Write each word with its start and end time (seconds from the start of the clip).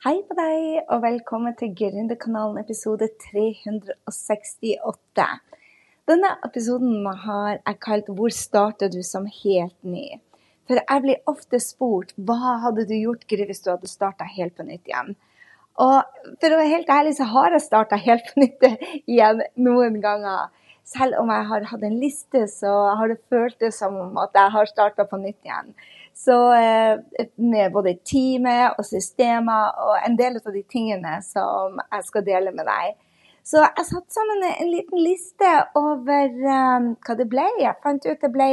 Hei 0.00 0.22
på 0.24 0.32
deg, 0.32 0.86
og 0.88 1.02
velkommen 1.02 1.52
til 1.60 1.74
Gründerkanalen 1.76 2.56
episode 2.62 3.04
368. 3.20 5.26
Denne 6.08 6.30
episoden 6.46 7.04
har 7.24 7.58
jeg 7.58 7.76
kalt 7.84 8.08
'Hvor 8.08 8.32
starter 8.32 8.88
du 8.88 9.02
som 9.02 9.26
helt 9.26 9.76
ny'? 9.84 10.20
For 10.64 10.80
jeg 10.80 11.02
blir 11.02 11.28
ofte 11.32 11.60
spurt 11.60 12.14
hva 12.16 12.56
hadde 12.64 12.88
du 12.88 12.96
gjort 12.96 13.28
Gry, 13.28 13.44
hvis 13.44 13.60
du 13.60 13.68
hadde 13.74 13.92
starta 13.92 14.24
helt 14.24 14.56
på 14.56 14.64
nytt 14.70 14.88
igjen? 14.88 15.16
Og 15.76 16.00
for 16.40 16.48
å 16.48 16.60
være 16.62 16.74
helt 16.76 16.88
ærlig 16.88 17.14
så 17.20 17.28
har 17.34 17.52
jeg 17.52 17.68
starta 17.68 17.96
helt 17.96 18.24
på 18.32 18.40
nytt 18.40 18.60
igjen 19.06 19.42
noen 19.56 20.00
ganger. 20.00 20.48
Selv 20.82 21.20
om 21.20 21.28
jeg 21.28 21.44
har 21.44 21.62
hatt 21.74 21.82
en 21.82 22.00
liste, 22.00 22.48
så 22.48 22.96
har 22.96 23.08
det 23.08 23.28
føltes 23.28 23.78
som 23.78 24.16
at 24.16 24.32
jeg 24.32 24.50
har 24.50 24.64
starta 24.64 25.04
på 25.04 25.20
nytt 25.20 25.44
igjen. 25.44 25.74
Så 26.16 26.36
eh, 26.52 27.00
med 27.36 27.72
både 27.72 27.96
teamet 28.04 28.78
og 28.78 28.84
systemer 28.84 29.76
og 29.80 29.94
en 30.04 30.18
del 30.18 30.36
av 30.40 30.52
de 30.52 30.62
tingene 30.68 31.20
som 31.24 31.80
jeg 31.80 32.06
skal 32.08 32.26
dele 32.26 32.52
med 32.56 32.68
deg. 32.68 32.98
Så 33.46 33.62
jeg 33.64 33.86
satte 33.88 34.14
sammen 34.14 34.44
en 34.50 34.70
liten 34.70 35.00
liste 35.00 35.50
over 35.78 36.28
um, 36.44 36.90
hva 37.00 37.16
det 37.16 37.26
ble. 37.32 37.46
Jeg 37.58 37.80
fant 37.82 38.04
ut 38.04 38.20
det 38.20 38.32
ble 38.34 38.50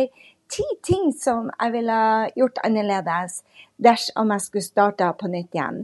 ti 0.50 0.64
ting 0.86 1.12
som 1.12 1.50
jeg 1.52 1.74
ville 1.76 2.00
gjort 2.40 2.62
annerledes 2.64 3.42
dersom 3.84 4.32
jeg 4.34 4.46
skulle 4.46 4.70
starta 4.70 5.12
på 5.20 5.30
nytt 5.32 5.58
igjen. 5.58 5.84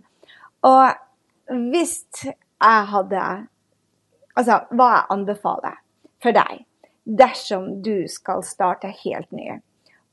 Og 0.63 1.59
hvis 1.73 1.97
jeg 2.23 2.85
hadde 2.93 3.23
Altså 4.33 4.55
hva 4.73 4.85
jeg 4.89 5.09
anbefaler 5.13 5.75
for 6.23 6.33
deg 6.33 6.63
dersom 7.05 7.67
du 7.85 8.07
skal 8.09 8.39
starte 8.41 8.89
helt 9.03 9.29
ny. 9.29 9.59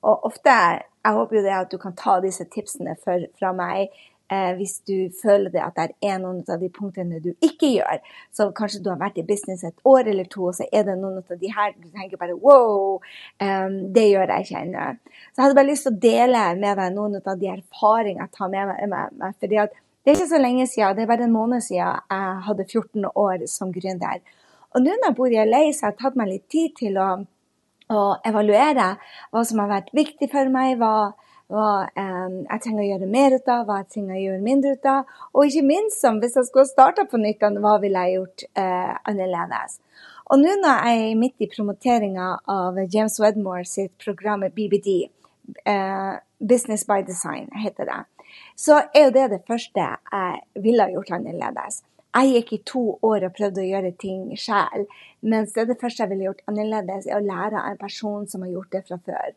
Og 0.07 0.31
ofte 0.31 0.55
jeg 1.01 1.17
håper 1.17 1.37
jo 1.39 1.43
det 1.45 1.57
at 1.57 1.73
du 1.73 1.79
kan 1.81 1.97
ta 1.97 2.19
disse 2.21 2.45
tipsene 2.53 2.97
for, 3.01 3.23
fra 3.39 3.53
meg 3.57 3.89
eh, 4.33 4.51
hvis 4.59 4.79
du 4.89 5.11
føler 5.23 5.51
det 5.53 5.63
at 5.65 5.79
det 5.79 6.11
er 6.11 6.19
noen 6.23 6.43
av 6.45 6.61
de 6.61 6.69
punktene 6.73 7.21
du 7.25 7.31
ikke 7.45 7.71
gjør. 7.75 8.03
Så 8.37 8.51
kanskje 8.57 8.83
du 8.85 8.91
har 8.93 9.01
vært 9.01 9.21
i 9.21 9.27
business 9.27 9.65
et 9.67 9.87
år 9.89 10.11
eller 10.13 10.29
to, 10.31 10.47
og 10.51 10.59
så 10.59 10.67
er 10.69 10.85
det 10.89 10.99
noen 11.01 11.23
av 11.23 11.39
de 11.41 11.53
her 11.57 11.73
du 11.77 11.89
tenker 11.89 12.21
bare 12.21 12.37
wow, 12.37 13.01
um, 13.41 13.79
det 13.95 14.07
gjør 14.11 14.35
jeg 14.35 14.49
ikke 14.49 14.65
ennå. 14.67 14.89
Så 15.31 15.41
jeg 15.41 15.45
hadde 15.47 15.61
bare 15.61 15.71
lyst 15.71 15.89
til 15.89 15.97
å 15.97 16.03
dele 16.05 16.45
med 16.61 16.83
deg 16.83 16.99
noen 16.99 17.21
av 17.21 17.41
de 17.41 17.51
erfaringene 17.55 18.29
jeg 18.29 18.37
tar 18.37 18.53
med 18.53 18.75
meg. 18.93 19.39
fordi 19.41 19.63
at 19.65 19.81
det 20.05 20.13
er 20.13 20.17
ikke 20.17 20.31
så 20.31 20.41
lenge 20.41 20.65
siden, 20.67 20.97
det 20.97 21.03
er 21.03 21.11
bare 21.11 21.27
en 21.29 21.35
måned 21.35 21.65
siden 21.65 21.99
jeg 22.13 22.39
hadde 22.47 22.65
14 22.69 23.11
år 23.15 23.45
som 23.53 23.73
gründer. 23.73 24.23
Og 24.71 24.85
nå 24.85 24.95
når 24.95 25.11
jeg 25.11 25.17
bor 25.19 25.33
i 25.33 25.45
LA, 25.45 25.67
så 25.75 25.87
har 25.87 25.93
jeg 25.93 26.01
tatt 26.05 26.17
meg 26.17 26.31
litt 26.31 26.47
tid 26.53 26.77
til 26.79 26.97
å 27.01 27.11
og 27.91 28.27
evaluere 28.27 28.95
hva 29.31 29.43
som 29.47 29.63
har 29.63 29.71
vært 29.71 29.91
viktig 29.97 30.31
for 30.33 30.51
meg, 30.53 30.77
hva, 30.81 31.11
hva 31.51 31.69
um, 31.91 32.41
jeg 32.47 32.65
trenger 32.65 32.85
å 32.85 32.89
gjøre 32.89 33.11
mer 33.11 33.37
ut 33.37 33.51
av, 33.51 33.67
hva 33.67 33.81
jeg 33.83 33.91
trenger 33.97 34.17
å 34.17 34.25
gjøre 34.25 34.47
mindre 34.47 34.75
ut 34.77 34.91
av. 34.91 35.15
Og 35.35 35.51
ikke 35.51 35.67
minst 35.67 36.07
hvis 36.23 36.39
jeg 36.39 36.49
skulle 36.49 36.71
starta 36.71 37.07
på 37.11 37.21
nytt, 37.21 37.43
hva 37.61 37.77
ville 37.83 38.07
jeg 38.07 38.21
gjort 38.21 38.47
uh, 38.55 38.95
annerledes. 39.11 39.81
Og 40.31 40.39
nå 40.39 40.53
når 40.63 40.85
jeg 40.87 41.07
er 41.09 41.19
midt 41.19 41.43
i 41.43 41.51
promoteringa 41.51 42.27
av 42.55 42.79
James 42.87 43.19
Wedmore 43.19 43.67
sitt 43.67 43.97
program 43.99 44.45
BBD, 44.47 45.11
eh, 45.67 46.13
Business 46.39 46.87
by 46.87 47.03
Design 47.03 47.49
heter 47.59 47.89
det, 47.89 48.01
så 48.55 48.79
er 48.95 49.09
jo 49.09 49.15
det 49.17 49.27
det 49.33 49.41
første 49.49 49.83
jeg 49.83 50.63
ville 50.63 50.87
gjort 50.93 51.11
annerledes. 51.19 51.83
Jeg 52.11 52.33
gikk 52.35 52.53
i 52.53 52.63
to 52.67 52.83
år 53.07 53.29
og 53.29 53.37
prøvde 53.37 53.63
å 53.63 53.69
gjøre 53.69 53.93
ting 54.03 54.33
sjøl, 54.35 54.89
mens 55.23 55.53
det, 55.55 55.69
det 55.71 55.79
første 55.79 56.03
jeg 56.03 56.11
ville 56.11 56.27
gjort 56.27 56.43
annerledes, 56.51 57.07
er 57.07 57.21
å 57.21 57.27
lære 57.27 57.61
av 57.61 57.71
en 57.71 57.79
person 57.79 58.27
som 58.31 58.43
har 58.43 58.51
gjort 58.51 58.73
det 58.75 58.83
fra 58.89 58.99
før. 59.07 59.37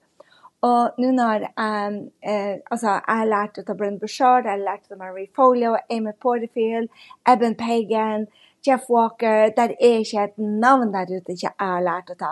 Og 0.64 1.02
nå 1.02 1.10
når 1.12 1.44
jeg, 1.44 1.98
eh, 2.24 2.56
altså, 2.72 2.96
jeg 2.96 3.20
har 3.20 3.30
lært 3.30 3.60
av 3.60 3.76
Brenn 3.78 4.00
Bushard, 4.00 4.48
jeg 4.48 4.56
har 4.56 4.64
lært 4.64 4.92
av 4.92 5.02
Marie 5.02 5.28
Folio, 5.36 5.76
Amy 5.92 6.14
Porterfield, 6.24 6.90
Eben 7.28 7.56
Pagan, 7.60 8.28
Jeff 8.64 8.88
Walker 8.90 9.52
Der 9.58 9.76
er 9.76 10.00
ikke 10.00 10.24
et 10.24 10.38
navn 10.38 10.94
der 10.94 11.12
ute 11.12 11.36
ikke 11.36 11.52
jeg 11.52 11.60
har 11.60 11.84
lært 11.84 12.14
å 12.14 12.16
ta. 12.16 12.32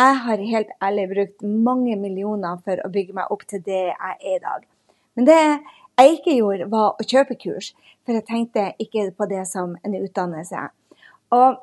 Jeg 0.00 0.16
har 0.24 0.42
helt 0.50 0.74
ærlig 0.82 1.06
brukt 1.14 1.46
mange 1.68 1.94
millioner 1.96 2.58
for 2.64 2.82
å 2.82 2.90
bygge 2.90 3.14
meg 3.14 3.30
opp 3.30 3.46
til 3.46 3.62
det 3.62 3.84
jeg 3.92 4.16
er 4.18 4.34
i 4.34 4.42
dag. 4.42 4.66
Men 5.14 5.28
det 5.28 5.40
jeg 6.00 6.18
ikke 6.18 6.36
gjorde, 6.38 6.68
var 6.72 6.94
å 6.96 7.06
kjøpe 7.06 7.36
kurs, 7.40 7.72
for 8.04 8.16
jeg 8.16 8.26
tenkte 8.28 8.70
ikke 8.82 9.10
på 9.16 9.28
det 9.30 9.42
som 9.48 9.76
en 9.84 9.96
utdannelse. 9.98 10.62
Og 11.36 11.60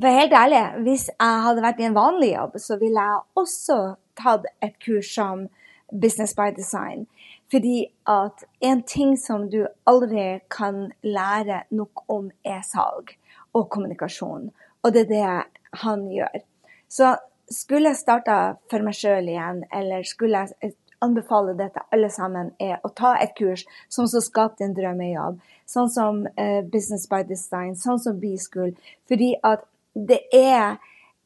for 0.00 0.16
helt 0.16 0.32
ærlig, 0.32 0.60
hvis 0.84 1.06
jeg 1.12 1.40
hadde 1.44 1.62
vært 1.64 1.80
i 1.80 1.86
en 1.88 1.96
vanlig 1.96 2.32
jobb, 2.32 2.58
så 2.58 2.78
ville 2.80 3.06
jeg 3.06 3.24
også 3.42 3.78
tatt 4.18 4.46
et 4.64 4.76
kurs 4.82 5.10
som 5.14 5.46
Business 5.92 6.34
by 6.36 6.50
Design. 6.56 7.06
Fordi 7.50 7.86
at 8.08 8.44
en 8.60 8.82
ting 8.82 9.16
som 9.18 9.48
du 9.50 9.64
aldri 9.90 10.40
kan 10.50 10.92
lære 11.02 11.64
nok 11.70 12.04
om, 12.08 12.30
er 12.44 12.62
salg 12.64 13.16
og 13.52 13.68
kommunikasjon. 13.70 14.50
Og 14.82 14.94
det 14.94 15.06
er 15.06 15.10
det 15.10 15.80
han 15.82 16.06
gjør. 16.10 16.44
Så 16.88 17.16
skulle 17.50 17.90
jeg 17.90 18.00
starta 18.00 18.38
for 18.70 18.86
meg 18.86 18.96
sjøl 18.96 19.28
igjen, 19.28 19.64
eller 19.74 20.06
skulle 20.06 20.46
jeg 20.46 20.74
anbefaler 21.04 21.56
det 21.58 21.70
til 21.74 21.86
alle 21.94 22.10
sammen, 22.12 22.52
er 22.60 22.78
å 22.84 22.90
ta 22.96 23.14
et 23.20 23.32
kurs 23.38 23.64
som 23.88 24.08
skal 24.10 24.24
skap 24.24 24.58
din 24.60 24.74
drømmejobb. 24.76 25.40
Sånn 25.70 25.90
som 25.92 26.22
uh, 26.26 26.60
Business 26.72 27.08
by 27.10 27.22
Design, 27.28 27.74
sånn 27.78 28.00
som 28.02 28.20
B-School. 28.20 28.74
Fordi 29.08 29.32
at 29.46 29.64
det 29.94 30.20
er, 30.36 30.78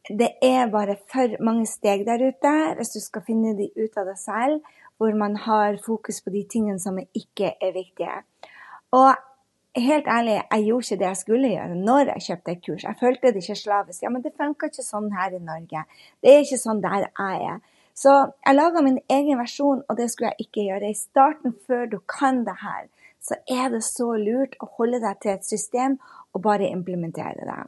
det 0.08 0.30
er 0.44 0.72
bare 0.72 0.96
for 1.10 1.36
mange 1.44 1.66
steg 1.68 2.06
der 2.08 2.22
ute, 2.22 2.54
hvis 2.78 2.94
du 2.94 3.00
skal 3.02 3.24
finne 3.26 3.54
de 3.58 3.70
ut 3.76 4.00
av 4.00 4.10
deg 4.10 4.18
selv, 4.20 4.74
hvor 4.96 5.14
man 5.18 5.36
har 5.42 5.80
fokus 5.82 6.20
på 6.22 6.32
de 6.34 6.44
tingene 6.48 6.80
som 6.80 6.98
ikke 7.02 7.56
er 7.60 7.74
viktige. 7.74 8.20
Og 8.94 9.14
helt 9.76 10.06
ærlig, 10.06 10.38
jeg 10.50 10.66
gjorde 10.68 10.86
ikke 10.86 10.98
det 11.00 11.08
jeg 11.08 11.20
skulle 11.20 11.48
gjøre 11.50 11.78
når 11.78 12.10
jeg 12.12 12.26
kjøpte 12.28 12.52
et 12.52 12.64
kurs. 12.66 12.84
Jeg 12.84 13.00
følte 13.00 13.32
det 13.32 13.42
ikke 13.42 13.56
slavisk. 13.58 14.02
Ja, 14.02 14.10
men 14.14 14.22
det 14.22 14.34
funker 14.38 14.70
ikke 14.70 14.86
sånn 14.86 15.10
her 15.14 15.34
i 15.34 15.42
Norge. 15.42 15.84
Det 16.22 16.30
er 16.30 16.44
ikke 16.44 16.60
sånn 16.62 16.82
der 16.84 17.08
jeg 17.08 17.48
er. 17.50 17.62
Så 17.94 18.12
jeg 18.42 18.56
laga 18.56 18.82
min 18.82 18.98
egen 19.08 19.38
versjon, 19.38 19.84
og 19.88 19.96
det 19.98 20.08
skulle 20.10 20.32
jeg 20.32 20.48
ikke 20.48 20.66
gjøre. 20.68 20.90
I 20.90 20.98
starten, 20.98 21.54
før 21.66 21.86
du 21.92 22.00
kan 22.10 22.42
det 22.46 22.56
her, 22.62 22.88
så 23.22 23.38
er 23.48 23.70
det 23.72 23.84
så 23.86 24.10
lurt 24.20 24.58
å 24.60 24.68
holde 24.78 25.00
deg 25.00 25.20
til 25.22 25.32
et 25.36 25.46
system 25.46 25.96
og 26.34 26.42
bare 26.44 26.68
implementere 26.68 27.46
det. 27.46 27.62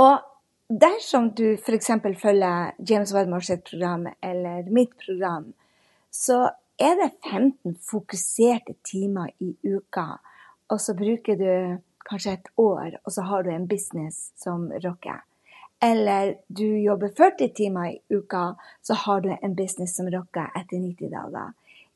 Og 0.00 0.22
dersom 0.68 1.32
du 1.36 1.56
f.eks. 1.58 1.90
følger 2.22 2.72
James 2.88 3.12
Wedmore 3.14 3.44
sitt 3.44 3.66
program 3.68 4.06
eller 4.22 4.70
mitt 4.70 4.94
program, 5.02 5.52
så 6.10 6.54
er 6.78 6.94
det 7.02 7.10
15 7.26 7.76
fokuserte 7.90 8.78
timer 8.86 9.34
i 9.42 9.52
uka, 9.66 10.06
og 10.70 10.80
så 10.80 10.94
bruker 10.94 11.38
du 11.38 11.82
kanskje 12.08 12.38
et 12.38 12.48
år, 12.58 12.98
og 13.04 13.12
så 13.12 13.26
har 13.28 13.42
du 13.42 13.50
en 13.50 13.68
business 13.68 14.32
som 14.40 14.70
rocker. 14.84 15.22
Eller 15.84 16.34
du 16.48 16.64
jobber 16.80 17.10
40 17.16 17.50
timer 17.56 17.90
i 17.90 18.00
uka, 18.08 18.54
så 18.82 18.94
har 18.94 19.20
du 19.20 19.30
en 19.34 19.54
business 19.54 19.96
som 19.96 20.08
rocker 20.10 20.48
etter 20.56 20.80
90 20.80 21.10
dager. 21.12 21.50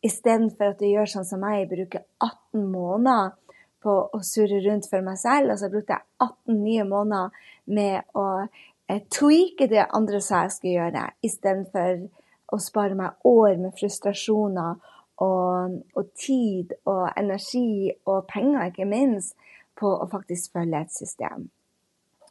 Istedenfor 0.05 0.75
at 0.75 0.83
du 0.83 0.87
gjør 0.91 1.09
sånn 1.09 1.27
som 1.27 1.41
meg, 1.43 1.71
bruker 1.71 2.05
18 2.21 2.67
måneder 2.69 3.33
på 3.83 3.95
å 4.13 4.21
surre 4.27 4.61
rundt 4.67 4.91
for 4.91 5.05
meg 5.07 5.19
selv. 5.21 5.55
Og 5.55 5.61
så 5.63 5.71
brukte 5.73 5.97
jeg 5.97 6.07
18 6.27 6.61
nye 6.61 6.87
måneder 6.89 7.49
med 7.79 8.19
å 8.19 8.29
eh, 8.45 9.03
tweake 9.15 9.71
det 9.73 9.89
andre 9.89 10.21
sa 10.25 10.45
jeg 10.45 10.57
skulle 10.59 10.77
gjøre, 10.77 11.09
istedenfor 11.25 12.07
å 12.53 12.61
spare 12.63 12.97
meg 12.99 13.29
år 13.29 13.59
med 13.61 13.77
frustrasjoner 13.79 14.79
og, 15.25 15.79
og, 15.97 16.11
tid 16.17 16.77
og 16.89 17.09
energi 17.17 17.93
og 18.07 18.27
penger, 18.31 18.71
ikke 18.71 18.89
minst, 18.89 19.37
på 19.79 19.91
å 19.91 20.09
faktisk 20.11 20.57
følge 20.57 20.85
et 20.85 20.95
system. 20.95 21.49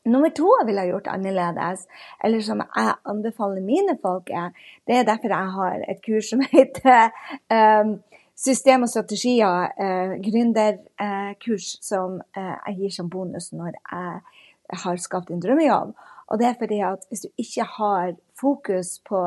Nummer 0.07 0.31
to 0.31 0.47
jeg 0.59 0.68
ville 0.69 0.88
gjort 0.88 1.09
annerledes, 1.12 1.85
eller 2.23 2.44
som 2.45 2.63
jeg 2.63 2.95
anbefaler 3.12 3.63
mine 3.63 3.97
folk, 4.01 4.29
er 4.29 4.50
Det 4.88 4.95
er 4.95 5.03
derfor 5.03 5.28
jeg 5.28 5.51
har 5.59 5.84
et 5.91 6.03
kurs 6.06 6.29
som 6.29 6.41
heter 6.56 7.09
um, 7.51 7.97
System 8.38 8.84
og 8.85 8.90
strategier, 8.90 9.72
uh, 9.81 10.13
gründerkurs, 10.22 11.69
uh, 11.75 11.81
som 11.81 12.19
uh, 12.38 12.57
jeg 12.68 12.75
gir 12.77 12.92
som 12.94 13.09
bonus 13.09 13.50
når 13.51 13.71
jeg 13.74 14.21
har 14.83 15.01
skapt 15.01 15.31
en 15.31 15.42
drømmejobb. 15.42 15.95
Og 16.27 16.39
det 16.39 16.48
er 16.48 16.59
fordi 16.59 16.80
at 16.86 17.07
hvis 17.09 17.25
du 17.25 17.30
ikke 17.38 17.65
har 17.77 18.13
fokus 18.39 19.00
på 19.09 19.21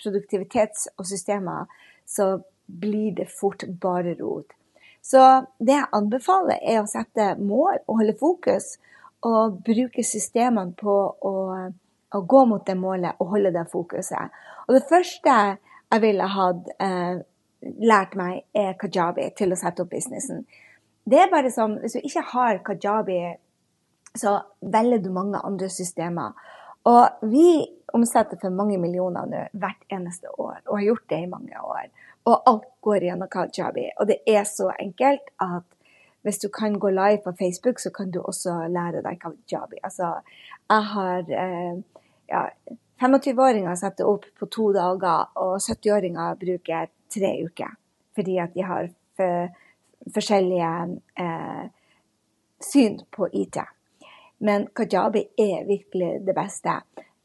produktivitets- 0.00 0.88
og 0.98 1.06
systemer, 1.06 1.66
så 2.06 2.40
blir 2.66 3.14
det 3.14 3.28
fort 3.40 3.64
bare 3.80 4.16
rot. 4.20 4.50
Så 5.02 5.44
det 5.58 5.76
jeg 5.76 5.92
anbefaler, 5.94 6.58
er 6.62 6.80
å 6.82 6.90
sette 6.90 7.36
mål 7.38 7.78
og 7.86 8.00
holde 8.00 8.16
fokus 8.18 8.74
og 9.24 9.60
bruke 9.64 10.04
systemene 10.04 10.74
på 10.76 10.96
å, 11.28 11.32
å, 12.12 12.20
gå 12.20 12.42
mot 12.48 12.66
det 12.66 12.76
målet 12.78 13.20
og 13.20 13.32
holde 13.34 13.54
det 13.54 13.66
fokuset. 13.72 14.34
Og 14.68 14.76
det 14.76 14.84
første 14.88 15.38
jeg 15.86 16.02
ville 16.02 16.28
hatt 16.30 16.70
eh, 16.82 17.22
lært 17.86 18.16
meg, 18.18 18.44
er 18.54 18.76
kajabi 18.78 19.30
til 19.38 19.54
å 19.54 19.58
sette 19.58 19.84
opp 19.84 19.92
businessen. 19.94 20.44
Det 21.06 21.20
er 21.22 21.30
bare 21.30 21.50
som, 21.54 21.78
Hvis 21.80 21.94
du 21.94 22.02
ikke 22.02 22.24
har 22.32 22.62
kajabi, 22.66 23.20
så 24.16 24.40
velger 24.60 25.02
du 25.04 25.10
mange 25.14 25.40
andre 25.44 25.68
systemer. 25.70 26.34
Og 26.86 27.30
vi 27.30 27.66
omsetter 27.94 28.38
for 28.40 28.54
mange 28.54 28.78
millioner 28.78 29.26
nå 29.30 29.44
hvert 29.58 29.86
eneste 29.92 30.30
år, 30.38 30.60
og 30.66 30.78
har 30.78 30.86
gjort 30.88 31.08
det 31.10 31.22
i 31.22 31.30
mange 31.30 31.62
år. 31.62 31.88
Og 32.26 32.50
alt 32.50 32.68
går 32.82 33.06
gjennom 33.06 33.30
kajabi. 33.30 33.88
Og 34.00 34.10
det 34.10 34.20
er 34.26 34.44
så 34.48 34.72
enkelt 34.74 35.30
at 35.42 35.66
hvis 36.26 36.40
du 36.42 36.48
kan 36.50 36.74
gå 36.82 36.90
live 36.90 37.22
på 37.22 37.32
Facebook, 37.38 37.78
så 37.78 37.90
kan 37.94 38.10
du 38.10 38.18
også 38.18 38.56
lære 38.68 39.02
deg 39.04 39.20
kajabi. 39.22 39.78
Altså, 39.86 40.08
jeg 40.66 40.88
har 40.92 41.30
eh, 41.42 41.76
ja, 42.32 42.40
25-åringer 42.98 43.78
setter 43.78 44.08
opp 44.10 44.26
på 44.38 44.48
to 44.50 44.72
dager, 44.74 45.30
og 45.38 45.60
70-åringer 45.62 46.40
bruker 46.40 46.90
tre 47.14 47.32
uker. 47.46 47.78
Fordi 48.18 48.36
at 48.42 48.54
de 48.56 48.66
har 48.66 48.90
for, 49.16 49.48
forskjellige 50.14 50.72
eh, 51.22 51.64
syn 52.72 52.98
på 53.14 53.30
IT. 53.32 53.62
Men 54.42 54.66
kajabi 54.74 55.28
er 55.38 55.66
virkelig 55.68 56.12
det 56.26 56.34
beste. 56.34 56.80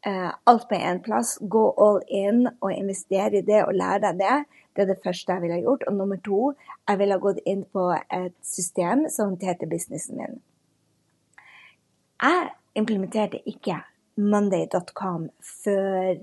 Eh, 0.06 0.30
alt 0.44 0.70
på 0.70 0.78
én 0.78 1.02
plass. 1.02 1.40
Gå 1.42 1.66
all 1.88 2.02
in 2.08 2.46
og 2.60 2.70
investere 2.74 3.42
i 3.42 3.46
det 3.50 3.66
og 3.66 3.74
lære 3.74 4.12
deg 4.12 4.22
det. 4.22 4.38
Det 4.76 4.84
er 4.84 4.94
det 4.94 5.04
første 5.04 5.34
jeg 5.34 5.44
ville 5.44 5.62
gjort. 5.66 5.84
Og 5.88 5.98
nummer 5.98 6.20
to, 6.24 6.42
jeg 6.88 7.00
ville 7.02 7.20
gått 7.20 7.42
inn 7.46 7.64
på 7.74 7.90
et 7.94 8.36
system 8.46 9.08
som 9.12 9.36
heter 9.42 9.70
businessen 9.72 10.20
min. 10.20 10.40
Jeg 12.22 12.52
implementerte 12.78 13.42
ikke 13.50 13.82
Monday.com 14.22 15.30
før 15.64 16.22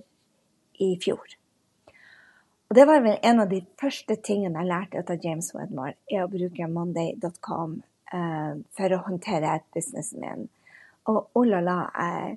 i 0.78 0.94
fjor. 1.02 1.34
Og 2.68 2.76
det 2.76 2.84
var 2.88 3.00
vel 3.00 3.16
en 3.24 3.40
av 3.40 3.48
de 3.48 3.62
første 3.80 4.18
tingene 4.24 4.60
jeg 4.60 4.68
lærte 4.68 5.00
av 5.00 5.24
James 5.24 5.48
Wedmore, 5.56 5.96
er 6.10 6.24
å 6.24 6.30
bruke 6.30 6.68
Monday.com 6.68 7.78
uh, 8.12 8.52
for 8.76 8.94
å 8.94 9.02
håndtere 9.06 9.60
businessen 9.74 10.20
min. 10.24 10.48
Og 11.08 11.30
oh 11.32 11.48
la 11.48 11.62
la, 11.64 11.78
jeg, 11.96 12.36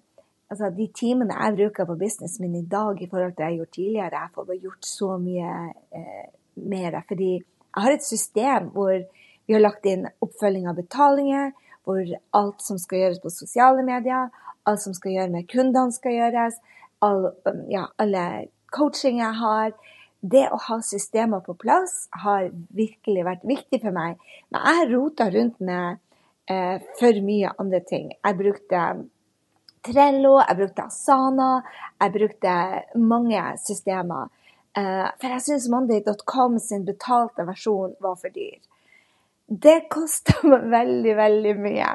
altså 0.52 0.70
de 0.76 0.88
timene 0.96 1.38
jeg 1.38 1.58
bruker 1.58 1.88
på 1.88 1.98
businessen 2.00 2.46
min 2.46 2.60
i 2.60 2.68
dag 2.68 3.00
i 3.00 3.08
forhold 3.08 3.34
til 3.34 3.40
det 3.40 3.46
jeg 3.46 3.52
har 3.54 3.60
gjort 3.62 3.76
tidligere, 3.78 4.22
jeg 4.22 4.36
får 4.36 4.54
gjort 4.66 4.88
så 4.90 5.10
mye 5.22 5.52
eh, 5.96 6.30
mer. 6.72 6.98
Fordi 7.08 7.32
jeg 7.32 7.84
har 7.86 7.96
et 7.96 8.06
system 8.06 8.72
hvor 8.76 8.96
vi 9.48 9.56
har 9.56 9.64
lagt 9.64 9.88
inn 9.88 10.08
oppfølging 10.24 10.68
av 10.70 10.78
betalinger, 10.80 11.54
hvor 11.88 12.04
alt 12.38 12.62
som 12.62 12.78
skal 12.80 13.06
gjøres 13.06 13.24
på 13.24 13.32
sosiale 13.34 13.86
medier, 13.88 14.30
alt 14.70 14.84
som 14.84 14.94
skal 14.94 15.16
gjøres 15.16 15.34
med 15.34 15.48
kundene 15.50 15.96
skal 15.96 16.18
gjøres, 16.18 16.60
all, 17.02 17.32
ja, 17.72 17.88
alle 17.98 18.26
coaching 18.76 19.22
jeg 19.24 19.40
har. 19.40 19.74
Det 20.22 20.44
å 20.54 20.60
ha 20.68 20.78
systemer 20.86 21.42
på 21.42 21.56
plass 21.58 22.06
har 22.22 22.52
virkelig 22.78 23.24
vært 23.26 23.48
viktig 23.50 23.82
for 23.82 23.96
meg. 23.96 24.20
Men 24.54 24.68
jeg 24.68 24.92
rota 24.92 25.32
rundt 25.34 25.64
med 25.66 25.98
eh, 26.46 26.78
for 27.00 27.24
mye 27.26 27.56
andre 27.58 27.82
ting. 27.88 28.12
Jeg 28.14 28.38
brukte 28.38 28.84
Trello, 29.86 30.36
jeg 30.42 30.58
brukte 30.60 30.86
Asana, 30.86 31.50
jeg 32.02 32.14
brukte 32.14 32.58
mange 33.02 33.42
systemer. 33.66 34.30
Eh, 34.78 35.08
for 35.20 35.34
jeg 35.34 35.44
syns 35.46 35.70
Monday.com 35.72 36.60
sin 36.62 36.86
betalte 36.88 37.46
versjon 37.48 37.96
var 38.04 38.20
for 38.22 38.34
dyr. 38.36 38.60
Det 39.52 39.90
kosta 39.92 40.38
meg 40.52 40.70
veldig, 40.72 41.16
veldig 41.18 41.56
mye. 41.60 41.90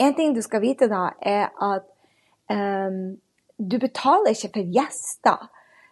En 0.00 0.14
ting 0.16 0.36
du 0.36 0.42
skal 0.44 0.62
vite 0.64 0.88
da, 0.88 1.10
er 1.20 1.50
at 1.60 1.88
um, 2.52 3.00
du 3.58 3.76
betaler 3.80 4.32
ikke 4.32 4.54
for 4.54 4.76
gjester. 4.76 5.48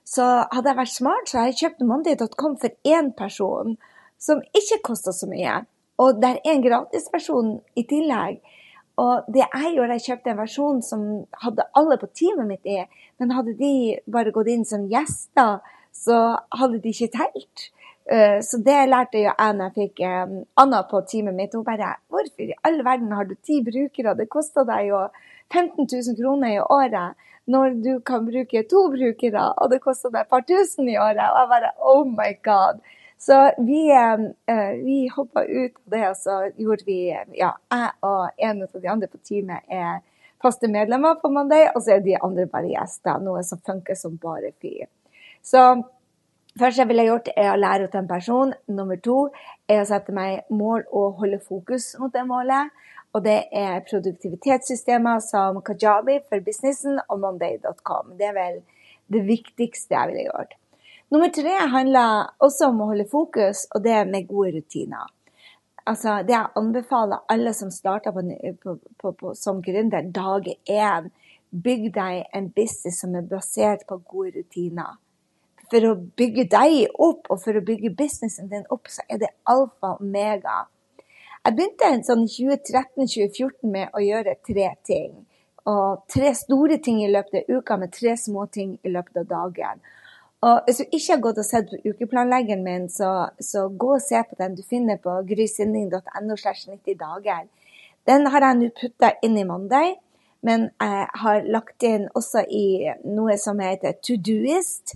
Så 0.08 0.24
hadde 0.24 0.70
jeg 0.70 0.78
vært 0.78 0.94
smart, 0.94 1.28
så 1.28 1.40
hadde 1.40 1.50
jeg 1.52 1.58
kjøpt 1.64 1.84
Monday.com 1.90 2.54
for 2.62 2.72
én 2.88 3.10
person, 3.18 3.74
som 4.16 4.40
ikke 4.56 4.80
koster 4.88 5.12
så 5.12 5.28
mye. 5.28 5.58
Og 6.00 6.22
det 6.22 6.30
er 6.30 6.54
en 6.54 6.64
gratisperson 6.64 7.58
i 7.76 7.84
tillegg. 7.90 8.38
Og 8.98 9.26
det 9.30 9.44
jeg 9.44 9.74
gjorde, 9.76 9.96
jeg 9.98 10.06
kjøpte 10.08 10.32
en 10.32 10.40
versjon 10.40 10.78
som 10.82 11.02
hadde 11.42 11.66
alle 11.78 11.98
på 12.00 12.10
teamet 12.18 12.48
mitt 12.50 12.66
i, 12.66 12.80
men 13.20 13.34
hadde 13.36 13.54
de 13.58 13.72
bare 14.10 14.34
gått 14.34 14.50
inn 14.50 14.66
som 14.66 14.88
gjester, 14.90 15.60
så 15.94 16.18
hadde 16.58 16.80
de 16.82 16.94
ikke 16.94 17.12
telt. 17.14 17.68
Eh, 18.10 18.38
så 18.42 18.58
det 18.64 18.76
lærte 18.88 19.20
jo 19.20 19.28
jeg 19.28 19.54
når 19.56 19.68
jeg 19.68 19.74
fikk 19.76 20.02
um, 20.08 20.36
Anna 20.62 20.80
på 20.88 21.02
teamet 21.10 21.36
mitt. 21.36 21.54
Hun 21.54 21.64
bare 21.64 21.96
'Hvorfor 22.08 22.42
i 22.42 22.56
all 22.64 22.82
verden 22.84 23.12
har 23.12 23.24
du 23.24 23.34
ti 23.34 23.60
brukere? 23.62 24.16
Det 24.16 24.28
koster 24.32 24.64
deg 24.64 24.88
jo 24.88 25.08
15 25.52 25.86
000 25.92 26.16
kroner 26.16 26.54
i 26.56 26.60
året 26.60 27.14
når 27.48 27.76
du 27.84 28.00
kan 28.00 28.26
bruke 28.26 28.62
to 28.70 28.80
brukere, 28.92 29.44
og 29.56 29.70
det 29.70 29.80
koster 29.80 30.10
deg 30.12 30.20
et 30.20 30.32
par 30.32 30.40
tusen 30.40 30.88
i 30.88 30.96
året. 30.96 31.28
Og 31.32 31.38
jeg 31.40 31.52
bare 31.52 31.70
Oh 31.80 32.04
my 32.04 32.32
God. 32.44 32.80
Så 33.18 33.36
vi, 33.58 33.80
uh, 33.90 34.84
vi 34.84 35.08
hoppa 35.16 35.44
ut 35.44 35.74
av 35.74 35.94
det, 35.94 36.04
og 36.08 36.16
så 36.16 36.36
gjorde 36.56 36.86
vi 36.86 37.00
Ja, 37.34 37.56
jeg 37.72 37.90
og 38.06 38.28
en 38.38 38.62
av 38.62 38.78
de 38.78 38.88
andre 38.88 39.10
på 39.10 39.18
teamet 39.26 39.66
er 39.66 40.00
faste 40.42 40.70
medlemmer 40.70 41.18
på 41.18 41.30
Monday, 41.34 41.66
og 41.74 41.82
så 41.82 41.96
er 41.96 42.04
de 42.04 42.14
andre 42.22 42.46
bare 42.50 42.70
gjester. 42.70 43.18
Noe 43.22 43.42
som 43.46 43.60
funker 43.66 43.98
som 43.98 44.18
bare 44.22 44.52
fy. 44.62 44.86
Så 45.42 45.64
første 46.58 46.82
jeg 46.82 46.90
ville 46.90 47.08
gjort, 47.08 47.32
er 47.34 47.50
å 47.52 47.58
lære 47.58 47.88
ut 47.88 47.96
en 47.98 48.10
person. 48.10 48.54
Nummer 48.70 49.00
to 49.02 49.18
er 49.68 49.82
å 49.82 49.88
sette 49.88 50.14
meg 50.14 50.46
mål 50.54 50.86
og 50.92 51.18
holde 51.22 51.40
fokus 51.42 51.90
mot 51.98 52.14
det 52.14 52.24
målet. 52.28 52.70
Og 53.16 53.24
det 53.24 53.38
er 53.56 53.82
produktivitetssystemer 53.88 55.22
som 55.24 55.62
Kajabi 55.64 56.20
for 56.28 56.44
businessen 56.44 57.00
og 57.08 57.22
Monday.com. 57.24 58.14
Det 58.18 58.30
er 58.30 58.36
vel 58.36 58.58
det 59.08 59.24
viktigste 59.26 59.96
jeg 59.96 60.12
ville 60.12 60.26
gjort. 60.28 60.58
Nummer 61.10 61.30
tre 61.32 61.54
handler 61.72 62.28
også 62.44 62.68
om 62.68 62.82
å 62.84 62.90
holde 62.90 63.08
fokus, 63.08 63.64
og 63.74 63.84
det 63.84 64.02
med 64.10 64.28
gode 64.28 64.58
rutiner. 64.58 65.08
Altså, 65.88 66.18
det 66.28 66.34
jeg 66.34 66.52
anbefaler 66.60 67.24
alle 67.32 67.54
som 67.56 67.70
starter 67.72 68.12
på, 68.12 68.76
på, 69.00 69.12
på, 69.12 69.34
som 69.34 69.62
gründer 69.64 70.10
dag 70.12 70.50
én, 70.68 71.08
bygg 71.48 71.86
deg 71.94 72.26
en 72.36 72.50
business 72.52 73.00
som 73.00 73.14
er 73.16 73.24
basert 73.28 73.86
på 73.88 73.96
gode 74.04 74.42
rutiner. 74.42 74.98
For 75.72 75.84
å 75.84 75.94
bygge 75.96 76.48
deg 76.52 76.98
opp 77.00 77.28
og 77.32 77.40
for 77.40 77.56
å 77.56 77.64
bygge 77.64 77.94
businessen 77.96 78.52
din 78.52 78.68
opp, 78.72 78.88
så 78.92 79.04
er 79.08 79.20
det 79.24 79.32
alfa 79.48 79.94
og 79.94 80.04
omega 80.04 80.66
jeg 81.48 81.54
begynte 81.56 81.88
sånn 82.04 82.26
2013-2014 82.28 83.70
med 83.72 83.94
å 83.96 84.02
gjøre 84.04 84.34
tre 84.44 84.66
ting. 84.84 85.14
Og 85.70 86.02
tre 86.12 86.34
store 86.36 86.76
ting 86.84 86.98
i 87.00 87.08
løpet 87.08 87.38
av 87.40 87.58
uka 87.58 87.78
med 87.80 87.92
tre 87.94 88.16
små 88.20 88.44
ting 88.52 88.74
i 88.84 88.92
løpet 88.92 89.22
av 89.22 89.28
dagen. 89.30 89.80
Og 90.40 90.60
Hvis 90.66 90.76
du 90.76 90.84
ikke 90.92 91.12
har 91.14 91.20
gått 91.20 91.38
og 91.42 91.44
sett 91.44 91.70
på 91.70 91.78
ukeplanleggeren 91.90 92.62
min, 92.62 92.88
så, 92.88 93.28
så 93.40 93.68
gå 93.68 93.94
og 93.96 94.02
se 94.02 94.20
på 94.22 94.36
den. 94.38 94.54
Du 94.54 94.62
finner 94.62 94.96
på 95.02 95.16
grysynding.no. 95.26 96.36
90 96.36 96.98
dager. 97.00 97.48
Den 98.06 98.26
har 98.26 98.46
jeg 98.46 98.58
nå 98.60 98.68
putta 98.80 99.10
inn 99.22 99.36
i 99.36 99.44
Monday, 99.44 99.96
men 100.46 100.70
jeg 100.80 101.08
har 101.22 101.48
lagt 101.50 101.82
inn 101.82 102.06
også 102.14 102.44
i 102.46 102.86
noe 103.04 103.36
som 103.36 103.58
heter 103.60 103.98
To-Do-list. 103.98 104.94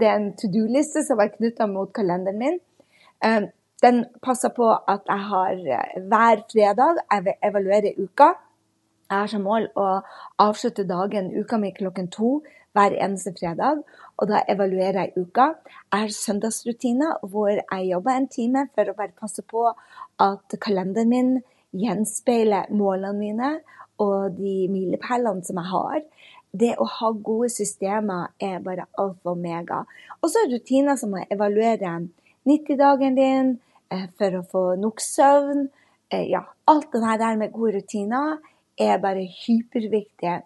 det 0.00 0.06
er 0.06 0.16
en 0.16 0.32
to 0.36 0.48
do-liste 0.48 1.02
som 1.04 1.20
er 1.20 1.32
knytta 1.34 1.66
mot 1.66 1.90
kalenderen 1.92 2.38
min. 2.38 2.60
Eh, 3.24 3.48
den 3.82 4.04
passer 4.22 4.52
på 4.56 4.68
at 4.88 5.08
jeg 5.08 5.26
har 5.32 5.52
eh, 5.78 5.98
hver 6.08 6.44
fredag 6.52 7.00
jeg 7.10 7.36
evaluerer 7.48 7.98
uka. 7.98 8.32
Jeg 9.10 9.18
har 9.18 9.26
som 9.26 9.42
mål 9.42 9.66
å 9.74 9.88
avslutte 10.38 10.86
dagen, 10.86 11.32
uka 11.34 11.58
mi, 11.58 11.72
klokken 11.74 12.08
to 12.14 12.38
hver 12.76 12.94
eneste 12.94 13.34
fredag. 13.34 13.82
Og 14.20 14.28
da 14.28 14.42
evaluerer 14.52 15.06
jeg 15.06 15.24
uka. 15.24 15.46
Jeg 15.92 16.04
har 16.04 16.14
søndagsrutiner 16.14 17.24
hvor 17.32 17.50
jeg 17.50 17.88
jobber 17.90 18.16
en 18.16 18.28
time 18.28 18.66
for 18.74 18.90
å 18.90 18.96
bare 18.98 19.16
passe 19.16 19.44
på 19.48 19.64
at 20.20 20.58
kalenderen 20.60 21.08
min 21.08 21.32
gjenspeiler 21.76 22.68
målene 22.74 23.16
mine 23.16 23.54
og 24.00 24.36
de 24.36 24.66
milepælene 24.72 25.44
som 25.46 25.60
jeg 25.62 25.72
har. 25.72 26.04
Det 26.52 26.74
å 26.82 26.84
ha 26.98 27.10
gode 27.14 27.48
systemer 27.54 28.32
er 28.42 28.60
bare 28.64 28.88
alfa 28.98 29.30
og 29.30 29.38
omega. 29.38 29.84
Og 30.20 30.32
så 30.32 30.44
rutiner 30.50 30.98
som 31.00 31.14
å 31.14 31.24
evaluere 31.30 31.96
90-dagen 32.48 33.16
din, 33.16 33.58
Eh, 33.90 34.06
for 34.18 34.38
å 34.38 34.44
få 34.46 34.64
nok 34.78 35.02
søvn. 35.02 35.66
Eh, 36.10 36.28
ja, 36.30 36.44
alt 36.70 36.92
det 36.92 37.16
der 37.22 37.38
med 37.38 37.52
gode 37.54 37.80
rutiner 37.80 38.38
er 38.78 39.02
bare 39.02 39.24
hyperviktig. 39.26 40.36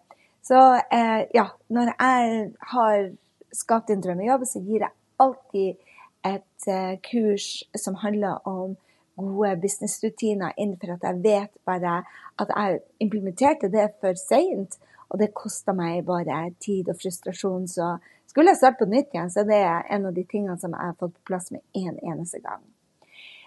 Så 0.45 0.61
eh, 0.93 1.29
ja, 1.35 1.49
når 1.69 1.93
jeg 1.93 2.49
har 2.73 3.11
skapt 3.55 3.89
din 3.89 4.03
drømmejobb, 4.05 4.47
så 4.49 4.63
gir 4.65 4.87
jeg 4.87 4.95
alltid 5.23 5.93
et 6.25 6.69
kurs 7.05 7.49
som 7.77 7.99
handler 8.01 8.41
om 8.49 8.77
gode 9.17 9.57
businessrutiner 9.63 10.55
innenfor 10.59 10.95
at 10.95 11.05
jeg 11.07 11.21
vet 11.23 11.53
bare 11.67 12.03
at 12.41 12.51
jeg 12.51 12.81
implementerte 13.01 13.71
det 13.71 13.91
for 14.01 14.19
seint. 14.19 14.79
Og 15.13 15.21
det 15.21 15.35
kosta 15.37 15.75
meg 15.77 16.07
bare 16.09 16.49
tid 16.59 16.89
og 16.91 16.99
frustrasjon. 16.99 17.69
Så 17.71 17.99
skulle 18.27 18.51
jeg 18.51 18.59
starte 18.59 18.81
på 18.81 18.91
nytt 18.91 19.13
igjen, 19.15 19.31
så 19.31 19.45
det 19.47 19.61
er 19.63 19.85
en 19.95 20.09
av 20.09 20.15
de 20.17 20.25
tingene 20.27 20.57
som 20.59 20.73
jeg 20.75 20.81
har 20.81 20.97
fått 20.99 21.15
på 21.15 21.29
plass 21.31 21.53
med 21.55 21.63
en 21.79 21.99
eneste 22.03 22.41
gang. 22.43 22.65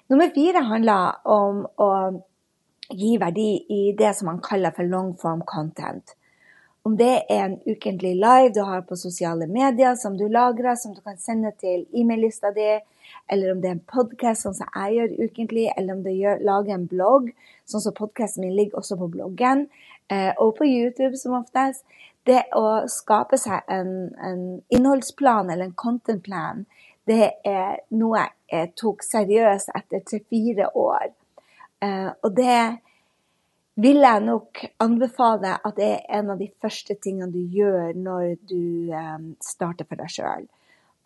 Nummer 0.07 0.31
fire 0.31 0.61
handler 0.63 1.17
om 1.27 1.65
å 1.83 1.89
gi 2.87 3.17
verdi 3.19 3.49
i 3.73 3.81
det 3.99 4.13
som 4.15 4.29
man 4.31 4.39
kaller 4.39 4.71
for 4.71 4.87
long 4.87 5.11
form 5.19 5.41
content. 5.43 6.15
Om 6.87 6.93
det 6.95 7.15
er 7.27 7.41
en 7.43 7.57
ukentlig 7.67 8.13
live 8.15 8.53
du 8.55 8.61
har 8.63 8.85
på 8.87 8.95
sosiale 8.95 9.47
medier 9.51 9.97
som 9.99 10.13
du 10.15 10.27
lagrer, 10.31 10.77
som 10.79 10.93
du 10.95 11.01
kan 11.03 11.17
sende 11.19 11.51
til 11.59 11.83
e-mail-lista 11.91 12.53
di, 12.55 12.77
eller 13.27 13.51
om 13.51 13.59
det 13.59 13.67
er 13.67 13.75
en 13.75 13.89
podkast, 13.91 14.45
sånn 14.45 14.55
som 14.55 14.69
jeg 14.71 14.95
gjør 14.95 15.27
ukentlig, 15.27 15.65
eller 15.73 15.97
om 15.97 16.05
du 16.05 16.13
lager 16.47 16.77
en 16.77 16.87
blogg, 16.87 17.33
sånn 17.67 17.83
som 17.83 17.97
podkasten 17.97 18.45
min 18.45 18.55
ligger 18.55 18.79
også 18.79 18.95
på 19.01 19.09
bloggen, 19.17 19.65
eh, 20.07 20.31
og 20.39 20.53
på 20.61 20.69
YouTube 20.69 21.19
som 21.19 21.35
oftest. 21.41 21.83
Det 22.23 22.45
å 22.55 22.63
skape 22.91 23.35
seg 23.41 23.67
en, 23.67 23.91
en 24.23 24.41
innholdsplan 24.71 25.51
eller 25.51 25.67
en 25.67 25.75
content 25.75 26.23
plan 26.23 26.63
det 27.07 27.29
er 27.47 27.83
noe 27.95 28.25
jeg 28.51 28.73
tok 28.79 29.03
seriøst 29.03 29.71
etter 29.75 30.03
tre-fire 30.07 30.71
år. 30.75 31.11
Eh, 31.83 32.09
og 32.23 32.33
det 32.35 32.59
vil 33.77 34.01
jeg 34.01 34.23
nok 34.25 34.63
anbefale 34.81 35.57
at 35.65 35.75
det 35.77 35.87
er 35.87 36.19
en 36.19 36.31
av 36.33 36.39
de 36.41 36.49
første 36.61 36.95
tingene 37.03 37.29
du 37.33 37.43
gjør 37.53 37.93
når 37.97 38.37
du 38.49 38.93
eh, 38.93 39.19
starter 39.43 39.85
for 39.85 40.01
deg 40.01 40.09
sjøl. 40.11 40.47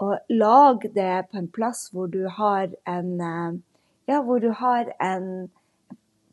Og 0.02 0.34
lag 0.34 0.86
det 0.96 1.16
på 1.30 1.42
en 1.42 1.50
plass 1.52 1.90
hvor 1.94 2.08
du 2.10 2.24
har 2.32 2.72
en 2.90 3.12
eh, 3.20 3.60
ja, 4.10 4.22
hvor 4.24 4.40
du 4.40 4.50
har 4.56 4.94
en 5.04 5.50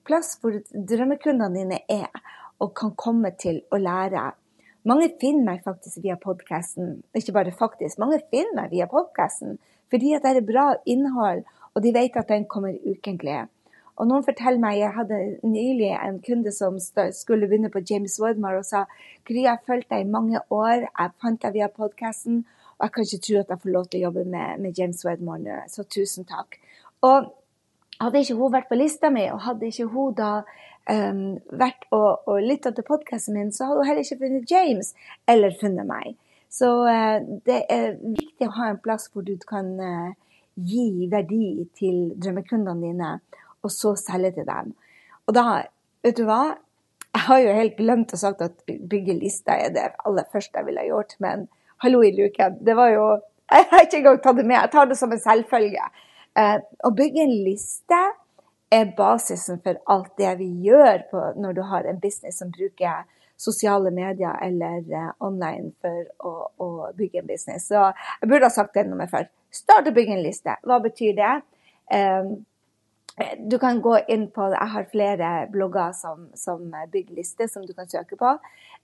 plass 0.07 0.37
hvor 0.40 0.57
drømmekundene 0.73 1.59
dine 1.59 1.80
er 1.90 2.23
og 2.62 2.73
kan 2.78 2.95
komme 2.99 3.35
til 3.38 3.61
å 3.75 3.80
lære. 3.83 4.30
Mange 4.88 5.11
finner 5.21 5.45
meg 5.50 5.66
faktisk 5.66 6.00
via 6.04 6.16
podkasten. 6.23 7.02
Ikke 7.18 7.35
bare 7.35 7.52
faktisk, 7.52 7.99
mange 8.00 8.23
finner 8.30 8.62
meg 8.62 8.73
via 8.73 8.88
podkasten 8.90 9.59
fordi 9.88 10.14
at 10.14 10.25
det 10.25 10.37
er 10.37 10.45
bra 10.45 10.66
innhold, 10.85 11.47
og 11.73 11.80
de 11.80 11.95
vet 11.95 12.16
at 12.21 12.28
den 12.28 12.45
kommer 12.45 12.75
ukentlig. 12.85 13.47
Og 13.99 14.07
noen 14.07 14.23
forteller 14.23 14.62
meg, 14.62 14.78
Jeg 14.78 14.95
hadde 14.95 15.17
nylig 15.43 15.90
en 15.97 16.21
kunde 16.23 16.52
som 16.55 16.78
skulle 16.78 17.49
begynne 17.49 17.71
på 17.71 17.83
James 17.90 18.21
Woodmore 18.23 18.61
og 18.61 18.64
sa 18.64 18.85
Gry, 19.26 19.43
jeg 19.43 19.50
har 19.50 19.64
fulgt 19.67 19.90
deg 19.90 20.05
i 20.05 20.11
mange 20.11 20.40
år, 20.50 20.87
jeg 20.87 21.17
fant 21.21 21.43
deg 21.43 21.57
via 21.57 21.69
podkasten, 21.69 22.45
og 22.78 22.87
jeg 22.87 22.93
kan 22.95 23.09
ikke 23.09 23.25
tro 23.26 23.40
at 23.40 23.50
jeg 23.50 23.62
får 23.64 23.75
lov 23.75 23.88
til 23.88 23.99
å 23.99 24.05
jobbe 24.07 24.25
med, 24.25 24.62
med 24.62 24.78
James 24.78 25.02
Wedmore 25.05 25.43
nå, 25.43 25.59
så 25.69 25.83
tusen 25.83 26.28
takk. 26.28 26.61
Og 27.02 27.33
hadde 27.99 28.23
ikke 28.23 28.38
hun 28.38 28.55
vært 28.55 28.71
på 28.71 28.78
lista 28.78 29.11
mi, 29.11 29.26
og 29.35 29.43
hadde 29.43 29.67
ikke 29.67 29.88
hun 29.90 30.14
da 30.14 30.31
um, 30.87 31.25
vært 31.50 31.88
og, 31.90 32.28
og 32.31 32.38
lytta 32.45 32.71
til 32.75 32.87
podkasten 32.87 33.35
min, 33.35 33.50
så 33.52 33.67
hadde 33.67 33.83
hun 33.83 33.90
heller 33.90 34.07
ikke 34.07 34.21
funnet 34.23 34.55
James 34.55 34.95
eller 35.26 35.59
funnet 35.59 35.90
meg. 35.90 36.14
Så 36.49 36.71
uh, 36.87 37.19
det 37.50 37.64
er 37.67 37.99
viktig 37.99 38.47
å 38.47 38.55
ha 38.61 38.71
en 38.71 38.81
plass 38.85 39.11
hvor 39.11 39.26
du 39.26 39.35
kan 39.43 39.75
uh, 39.83 40.14
gi 40.55 41.11
verdi 41.11 41.67
til 41.78 42.14
drømmekundene 42.14 42.87
dine 42.87 43.11
og 43.65 43.73
så 43.75 43.95
selge 43.99 44.33
til 44.38 44.49
dem. 44.49 44.75
Og 45.29 45.37
da, 45.37 45.45
vet 46.05 46.19
du 46.19 46.25
hva? 46.29 46.57
Jeg 47.09 47.25
har 47.27 47.41
jo 47.43 47.57
helt 47.57 47.79
glemt 47.79 48.12
å 48.15 48.21
sagt 48.21 48.45
at 48.45 48.61
bygge 48.67 49.17
lista 49.19 49.57
er 49.57 49.73
det 49.75 49.88
aller 50.07 50.29
første 50.33 50.61
jeg 50.61 50.69
ville 50.69 50.87
gjort, 50.91 51.17
men 51.25 51.49
hallo 51.85 52.03
i 52.05 52.12
luken. 52.15 52.61
Det 52.65 52.77
var 52.79 52.95
jo 52.95 53.09
Jeg 53.55 53.65
har 53.71 53.85
ikke 53.87 53.97
engang 54.03 54.19
tatt 54.21 54.37
det 54.37 54.45
med. 54.45 54.59
Jeg 54.59 54.71
tar 54.75 54.88
det 54.91 54.97
som 55.00 55.12
en 55.15 55.21
selvfølge. 55.23 55.85
Eh, 56.37 56.57
å 56.85 56.91
bygge 56.93 57.23
en 57.25 57.37
liste 57.47 58.00
er 58.71 58.91
basisen 58.97 59.62
for 59.65 59.79
alt 59.88 60.11
det 60.21 60.35
vi 60.43 60.49
gjør 60.67 61.07
på, 61.11 61.23
når 61.41 61.57
du 61.57 61.62
har 61.71 61.88
en 61.88 62.00
business 62.03 62.43
som 62.43 62.50
bruker 62.53 63.07
sosiale 63.38 63.91
medier 63.95 64.37
eller 64.43 64.85
eh, 64.93 65.11
online 65.25 65.71
for 65.81 66.29
å, 66.29 66.33
å, 66.61 66.69
bygge 66.99 67.23
en 67.23 67.31
business. 67.31 67.71
Så 67.71 67.87
jeg 67.87 68.29
burde 68.29 68.50
ha 68.50 68.53
sagt 68.53 68.75
det 68.77 68.88
nummer 68.91 69.09
før. 69.11 69.29
Start 69.55 69.88
å 69.88 69.95
bygge 69.97 70.19
en 70.19 70.25
liste. 70.25 70.59
Hva 70.67 70.81
betyr 70.85 71.17
det? 71.17 71.35
Um, 71.88 72.35
du 73.51 73.59
kan 73.59 73.81
gå 73.83 73.97
inn 74.09 74.29
på 74.31 74.47
Jeg 74.53 74.71
har 74.73 74.91
flere 74.93 75.29
blogger 75.53 75.93
som, 75.93 76.29
som 76.35 76.71
bygger 76.93 77.17
liste, 77.17 77.49
som 77.49 77.67
du 77.67 77.73
kan 77.75 77.89
søke 77.91 78.17
på. 78.17 78.35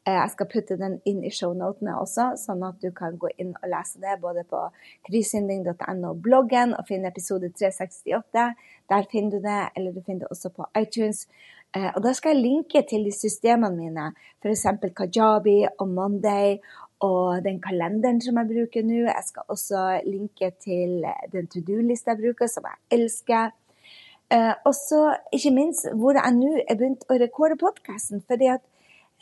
Eh, 0.06 0.12
jeg 0.12 0.30
skal 0.34 0.48
putte 0.52 0.76
den 0.80 0.98
inn 1.08 1.22
i 1.24 1.32
shownotene 1.32 1.94
også, 1.96 2.34
sånn 2.40 2.64
at 2.66 2.80
du 2.82 2.90
kan 2.96 3.16
gå 3.20 3.30
inn 3.40 3.54
og 3.54 3.70
lese 3.72 4.02
det 4.02 4.18
både 4.20 4.44
på 4.50 4.60
krysynding.no, 5.08 6.14
bloggen, 6.26 6.74
og 6.76 6.88
finne 6.90 7.08
episode 7.12 7.52
368. 7.54 8.46
Der 8.92 9.10
finner 9.12 9.36
du 9.36 9.46
det, 9.46 9.60
eller 9.76 9.94
du 9.94 10.02
finner 10.02 10.26
det 10.26 10.32
også 10.34 10.52
på 10.52 10.68
iTunes. 10.80 11.24
Eh, 11.72 11.88
og 11.94 12.02
da 12.04 12.12
skal 12.12 12.34
jeg 12.34 12.44
linke 12.44 12.84
til 12.90 13.08
de 13.08 13.14
systemene 13.16 13.78
mine, 13.78 14.10
f.eks. 14.42 14.66
Kajabi 14.98 15.62
og 15.78 15.88
Monday 15.88 16.58
og 17.04 17.40
den 17.44 17.58
kalenderen 17.64 18.20
som 18.22 18.38
jeg 18.40 18.50
bruker 18.52 18.84
nå. 18.86 19.00
Jeg 19.08 19.24
skal 19.26 19.48
også 19.48 19.84
linke 20.06 20.52
til 20.60 21.04
den 21.32 21.48
to 21.48 21.64
do-lista 21.64 22.12
jeg 22.12 22.26
bruker, 22.26 22.50
som 22.50 22.68
jeg 22.68 23.00
elsker. 23.00 23.52
Eh, 24.34 24.54
og 24.64 24.74
så 24.74 25.00
ikke 25.32 25.52
minst 25.54 25.86
hvor 25.94 26.16
jeg 26.18 26.34
nå 26.34 26.54
er 26.64 26.78
begynt 26.78 27.04
å 27.10 27.18
rekorde 27.20 27.58
podkasten. 27.60 28.22
Fordi 28.26 28.48
at 28.56 28.62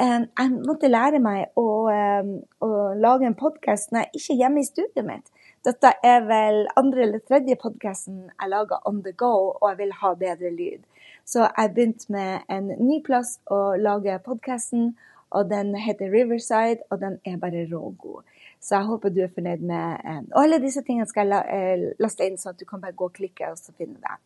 eh, 0.01 0.25
jeg 0.25 0.53
måtte 0.69 0.91
lære 0.91 1.21
meg 1.25 1.51
å, 1.59 1.67
eh, 1.93 2.33
å 2.65 2.71
lage 2.97 3.29
en 3.29 3.37
podkast 3.39 3.93
når 3.93 4.07
jeg 4.07 4.21
ikke 4.21 4.35
er 4.37 4.43
hjemme 4.45 4.63
i 4.63 4.69
studioet 4.69 5.09
mitt. 5.09 5.29
Dette 5.67 5.93
er 6.03 6.25
vel 6.27 6.65
andre 6.81 7.05
eller 7.05 7.23
tredje 7.23 7.59
podkasten 7.61 8.25
jeg 8.31 8.51
lager 8.51 8.81
on 8.89 9.03
the 9.05 9.13
go, 9.13 9.53
og 9.61 9.69
jeg 9.69 9.79
vil 9.83 9.93
ha 10.01 10.15
bedre 10.19 10.51
lyd. 10.51 10.83
Så 11.29 11.45
jeg 11.45 11.75
begynte 11.77 12.11
med 12.11 12.49
en 12.51 12.73
ny 12.81 12.99
plass 13.07 13.37
å 13.47 13.77
lage 13.79 14.17
podkasten, 14.25 14.97
og 15.33 15.47
den 15.53 15.71
heter 15.79 16.11
Riverside, 16.13 16.83
og 16.91 16.99
den 17.01 17.21
er 17.25 17.39
bare 17.41 17.63
rågod. 17.71 18.27
Så 18.61 18.75
jeg 18.75 18.91
håper 18.91 19.15
du 19.15 19.23
er 19.23 19.31
fornøyd 19.33 19.63
med 19.67 20.29
Og 20.35 20.43
alle 20.43 20.61
disse 20.63 20.83
tingene 20.87 21.09
skal 21.11 21.31
jeg 21.31 21.95
laste 22.03 22.27
inn, 22.27 22.37
sånn 22.39 22.57
at 22.57 22.61
du 22.61 22.67
kan 22.67 22.83
bare 22.83 22.99
gå 22.99 23.07
og 23.07 23.17
klikke 23.17 23.55
og 23.55 23.59
så 23.59 23.75
finne 23.79 24.03
det. 24.03 24.19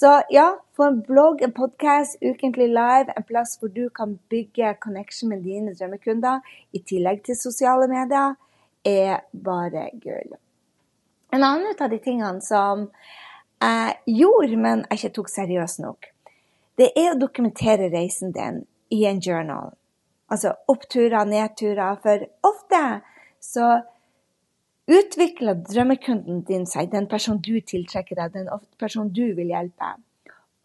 Så 0.00 0.22
ja, 0.28 0.58
få 0.76 0.84
en 0.84 1.02
blogg, 1.02 1.42
en 1.42 1.52
podkast, 1.52 2.18
ukentlig 2.20 2.68
live, 2.68 3.12
en 3.16 3.24
plass 3.24 3.54
hvor 3.56 3.70
du 3.72 3.86
kan 3.88 4.18
bygge 4.28 4.74
connection 4.80 5.30
med 5.32 5.40
dine 5.40 5.72
drømmekunder, 5.72 6.42
i 6.76 6.82
tillegg 6.84 7.22
til 7.24 7.38
sosiale 7.40 7.88
medier, 7.88 8.34
er 8.84 9.22
bare 9.32 9.86
gull. 10.02 10.36
En 11.32 11.40
annen 11.40 11.72
av 11.80 11.88
de 11.88 12.00
tingene 12.04 12.44
som 12.44 12.90
jeg 13.64 14.18
gjorde, 14.18 14.60
men 14.60 14.84
jeg 14.84 15.00
ikke 15.00 15.14
tok 15.16 15.32
seriøst 15.32 15.80
nok, 15.80 16.10
det 16.76 16.90
er 16.92 17.14
å 17.14 17.18
dokumentere 17.22 17.88
reisen 17.88 18.36
din 18.36 18.66
i 18.92 19.06
en 19.08 19.22
journal. 19.24 19.72
Altså 20.28 20.52
oppturer, 20.68 21.24
nedturer. 21.24 21.96
For 22.04 22.28
ofte 22.44 22.82
så 23.40 23.78
Utvikler 24.86 25.58
drømmekunden 25.66 26.44
din 26.46 26.66
seg, 26.70 26.92
den 26.92 27.08
personen 27.10 27.40
du 27.42 27.56
tiltrekker 27.58 28.18
deg, 28.20 28.36
den 28.36 28.50
personen 28.78 29.10
du 29.10 29.24
vil 29.34 29.50
hjelpe? 29.50 29.96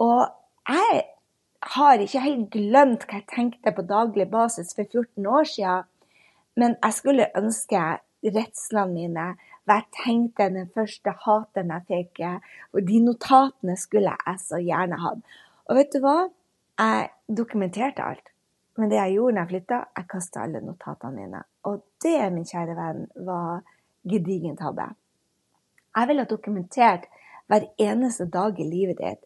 Og 0.02 0.28
jeg 0.70 1.02
har 1.74 2.02
ikke 2.04 2.22
helt 2.22 2.50
glemt 2.54 3.08
hva 3.08 3.22
jeg 3.22 3.30
tenkte 3.34 3.74
på 3.74 3.86
daglig 3.90 4.28
basis 4.30 4.76
for 4.78 4.86
14 4.86 5.26
år 5.26 5.50
siden, 5.50 5.90
men 6.60 6.78
jeg 6.84 6.98
skulle 7.00 7.32
ønske 7.38 7.82
redslene 8.22 8.94
mine, 8.94 9.26
hva 9.66 9.80
jeg 9.80 9.90
tenkte 10.04 10.50
den 10.54 10.70
første 10.76 11.14
hateren 11.26 11.74
jeg 11.74 11.88
fikk, 11.90 12.24
og 12.74 12.86
de 12.86 13.02
notatene 13.08 13.78
skulle 13.78 14.14
jeg 14.14 14.44
så 14.46 14.62
gjerne 14.62 15.02
hatt. 15.02 15.26
Og 15.70 15.78
vet 15.80 15.94
du 15.94 16.02
hva? 16.04 16.18
Jeg 16.82 17.10
dokumenterte 17.42 18.06
alt. 18.06 18.32
Men 18.78 18.90
det 18.90 18.98
jeg 18.98 19.18
gjorde 19.18 19.36
når 19.36 19.42
jeg 19.42 19.52
flytta, 19.52 19.84
jeg 19.98 20.10
kasta 20.14 20.46
alle 20.46 20.62
notatene 20.66 21.18
mine. 21.18 21.44
Og 21.70 21.82
det, 22.04 22.18
min 22.34 22.48
kjære 22.48 22.76
venn, 22.78 23.06
var 23.28 23.62
gedigent 24.08 24.62
hadde. 24.64 24.92
Jeg 25.96 26.08
ville 26.08 26.24
ha 26.24 26.30
dokumentert 26.30 27.10
hver 27.52 27.68
eneste 27.82 28.26
dag 28.32 28.60
i 28.60 28.68
livet 28.68 29.02
ditt. 29.02 29.26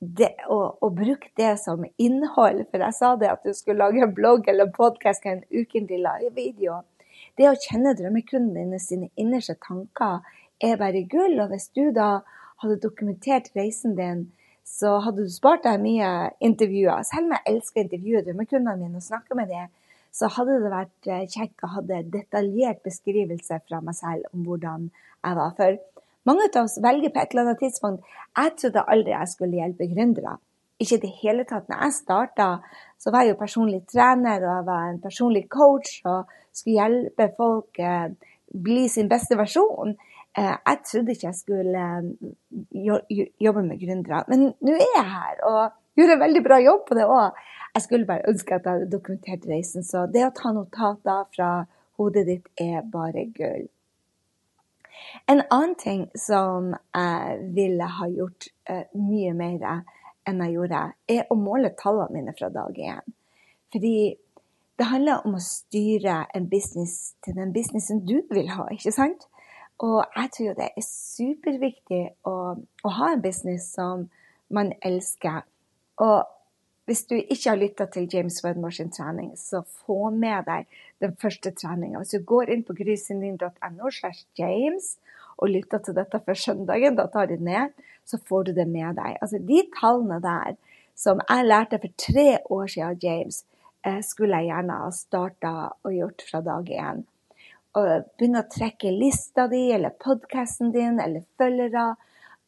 Det, 0.00 0.32
og, 0.50 0.80
og 0.82 0.96
bruke 0.98 1.28
det 1.38 1.52
som 1.62 1.84
innhold, 2.00 2.64
for 2.70 2.82
jeg 2.82 2.96
sa 2.96 3.12
det 3.20 3.28
at 3.30 3.44
du 3.46 3.52
skulle 3.54 3.84
lage 3.84 4.02
en 4.02 4.14
blogg 4.14 4.48
eller 4.50 4.72
podkast 4.74 5.28
en 5.28 5.44
ukentlig 5.52 6.00
live-video. 6.02 6.80
Det 7.38 7.46
å 7.46 7.58
kjenne 7.68 7.94
drømmekunden 7.98 8.56
dine 8.56 8.80
sine 8.82 9.10
innerste 9.20 9.54
tanker 9.62 10.24
er 10.60 10.80
bare 10.80 11.04
gull. 11.08 11.38
Og 11.44 11.52
hvis 11.52 11.68
du 11.76 11.92
da 11.94 12.20
hadde 12.62 12.80
dokumentert 12.82 13.52
reisen 13.56 13.94
din, 13.98 14.26
så 14.66 14.98
hadde 15.04 15.26
du 15.26 15.32
spart 15.32 15.64
deg 15.66 15.80
mye 15.82 16.08
intervjuer. 16.44 17.04
Selv 17.06 17.28
om 17.28 17.36
jeg 17.36 17.54
elsker 17.54 17.82
å 17.82 17.86
intervjue 17.86 18.24
drømmekundene 18.26 18.76
mine 18.80 19.00
og 19.00 19.06
snakke 19.06 19.38
med 19.38 19.52
dem, 19.52 19.70
så 20.12 20.30
hadde 20.34 20.58
det 20.62 20.72
vært 20.72 21.08
eh, 21.08 21.26
kjekt 21.30 21.64
å 21.64 21.72
ha 21.76 21.82
detaljert 21.86 22.82
beskrivelse 22.86 23.60
fra 23.66 23.80
meg 23.84 23.96
selv 23.98 24.26
om 24.34 24.44
hvordan 24.46 24.88
jeg 24.90 25.38
var. 25.38 25.54
For 25.58 25.78
mange 26.28 26.48
av 26.50 26.62
oss 26.64 26.78
velger 26.82 27.12
på 27.14 27.22
et 27.22 27.32
eller 27.32 27.46
annet 27.46 27.62
tidspunkt 27.62 28.16
Jeg 28.36 28.56
trodde 28.60 28.86
aldri 28.94 29.14
jeg 29.14 29.32
skulle 29.32 29.60
hjelpe 29.60 29.88
gründere. 29.90 30.36
Ikke 30.80 30.96
i 30.96 31.02
det 31.04 31.12
hele 31.20 31.44
tatt. 31.48 31.68
Når 31.68 31.84
jeg 31.84 31.96
starta, 31.98 32.48
så 33.00 33.12
var 33.12 33.24
jeg 33.24 33.34
jo 33.34 33.40
personlig 33.40 33.82
trener 33.90 34.44
og 34.44 34.52
jeg 34.52 34.68
var 34.68 34.84
en 34.88 35.00
personlig 35.02 35.46
coach 35.52 36.00
og 36.08 36.30
skulle 36.52 36.78
hjelpe 36.80 37.30
folk 37.36 37.80
eh, 37.80 38.12
bli 38.50 38.86
sin 38.90 39.10
beste 39.10 39.38
versjon. 39.38 39.94
Eh, 40.38 40.56
jeg 40.56 40.82
trodde 40.86 41.14
ikke 41.14 41.28
jeg 41.28 41.38
skulle 41.38 41.84
jobbe 43.46 43.62
med 43.66 43.80
gründere, 43.82 44.24
men 44.30 44.50
nå 44.54 44.74
er 44.76 44.96
jeg 44.96 45.06
her 45.10 45.44
og 45.46 45.62
gjorde 45.98 46.16
en 46.16 46.24
veldig 46.24 46.42
bra 46.44 46.58
jobb 46.62 46.84
på 46.88 46.98
det 46.98 47.06
òg. 47.10 47.40
Jeg 47.74 47.82
skulle 47.82 48.06
bare 48.06 48.28
ønske 48.28 48.54
at 48.54 48.64
jeg 48.66 48.72
hadde 48.78 48.90
dokumentert 48.92 49.46
reisen. 49.48 49.84
Så 49.86 50.06
det 50.10 50.24
å 50.26 50.32
ta 50.34 50.52
notater 50.54 51.28
fra 51.34 51.50
hodet 52.00 52.26
ditt 52.26 52.48
er 52.60 52.82
bare 52.82 53.28
gull. 53.36 53.68
En 55.30 55.42
annen 55.48 55.76
ting 55.78 56.08
som 56.18 56.74
jeg 56.94 57.38
ville 57.54 57.86
ha 57.98 58.08
gjort 58.10 58.50
uh, 58.70 58.84
mye 58.98 59.32
mer 59.36 59.62
enn 60.28 60.42
jeg 60.44 60.56
gjorde, 60.56 60.80
er 61.08 61.30
å 61.30 61.38
måle 61.38 61.72
tallene 61.78 62.18
mine 62.18 62.34
fra 62.36 62.50
dag 62.52 62.76
én. 62.76 63.14
Fordi 63.72 63.94
det 64.80 64.88
handler 64.88 65.26
om 65.28 65.36
å 65.36 65.44
styre 65.44 66.24
en 66.34 66.48
business 66.50 67.14
til 67.24 67.36
den 67.36 67.52
businessen 67.54 68.02
du 68.08 68.20
vil 68.30 68.50
ha, 68.52 68.66
ikke 68.72 68.92
sant? 68.94 69.26
Og 69.80 70.02
jeg 70.16 70.30
tror 70.36 70.56
det 70.58 70.68
er 70.76 70.84
superviktig 70.84 72.02
å, 72.28 72.34
å 72.58 72.92
ha 72.98 73.12
en 73.14 73.22
business 73.24 73.70
som 73.76 74.08
man 74.52 74.74
elsker. 74.84 75.42
Og 76.00 76.28
hvis 76.90 77.04
du 77.06 77.14
ikke 77.20 77.52
har 77.52 77.58
lytta 77.58 77.84
til 77.86 78.08
James 78.10 78.40
Wedmore 78.42 78.74
sin 78.74 78.90
trening, 78.90 79.30
så 79.38 79.60
få 79.62 80.10
med 80.10 80.48
deg 80.48 80.80
den 80.98 81.12
første 81.22 81.52
treninga. 81.54 82.00
Hvis 82.02 82.16
du 82.16 82.24
går 82.26 82.50
inn 82.50 82.64
på 82.66 82.74
grysynding.no 82.74 83.92
James 84.40 84.88
og 85.38 85.52
lytter 85.52 85.78
til 85.86 85.94
dette 85.94 86.18
før 86.26 86.40
søndagen, 86.42 86.98
da 86.98 87.06
tar 87.06 87.30
de 87.30 87.38
ned, 87.38 87.70
så 88.02 88.18
får 88.18 88.48
du 88.48 88.52
det 88.58 88.66
med 88.66 88.98
deg. 88.98 89.20
Altså, 89.22 89.38
De 89.38 89.62
tallene 89.78 90.18
der 90.24 90.58
som 90.98 91.22
jeg 91.28 91.46
lærte 91.46 91.78
for 91.78 91.94
tre 91.96 92.26
år 92.50 92.66
siden 92.66 92.90
av 92.90 93.06
James, 93.06 93.44
eh, 93.86 94.02
skulle 94.02 94.42
jeg 94.42 94.50
gjerne 94.50 94.82
ha 94.82 94.90
starta 94.90 95.54
og 95.84 95.94
gjort 95.94 96.26
fra 96.26 96.42
dag 96.44 96.74
én. 96.74 97.04
Begynne 97.70 98.42
å 98.42 98.50
trekke 98.50 98.90
lista 98.90 99.46
di, 99.46 99.68
eller 99.70 99.94
podkasten 99.94 100.74
din, 100.74 100.98
eller 100.98 101.22
følgere. 101.38 101.94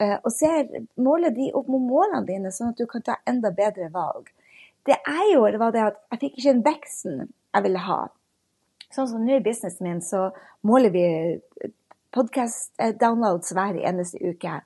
Eh, 0.02 0.16
og 0.24 0.32
ser, 0.34 0.66
måle 0.98 1.30
de 1.34 1.50
opp 1.54 1.68
mot 1.70 1.82
målene 1.82 2.24
dine, 2.26 2.50
sånn 2.54 2.72
at 2.72 2.80
du 2.80 2.88
kan 2.90 3.04
ta 3.06 3.18
enda 3.28 3.52
bedre 3.54 3.90
valg. 3.94 4.32
Det 4.86 4.96
jeg 4.98 5.30
gjorde, 5.34 5.60
var 5.62 5.74
det 5.74 5.84
at 5.84 6.00
jeg 6.10 6.22
fikk 6.24 6.34
ikke 6.38 6.48
den 6.48 6.66
veksten 6.66 7.20
jeg 7.28 7.66
ville 7.66 7.84
ha. 7.86 8.00
Sånn 8.92 9.08
som 9.08 9.22
nå 9.24 9.38
i 9.38 9.44
businessen 9.44 9.86
min, 9.86 10.02
så 10.04 10.30
måler 10.66 10.92
vi 10.92 11.04
podkast-downloads 12.12 13.54
hver 13.56 13.78
eneste 13.78 14.18
uke. 14.20 14.58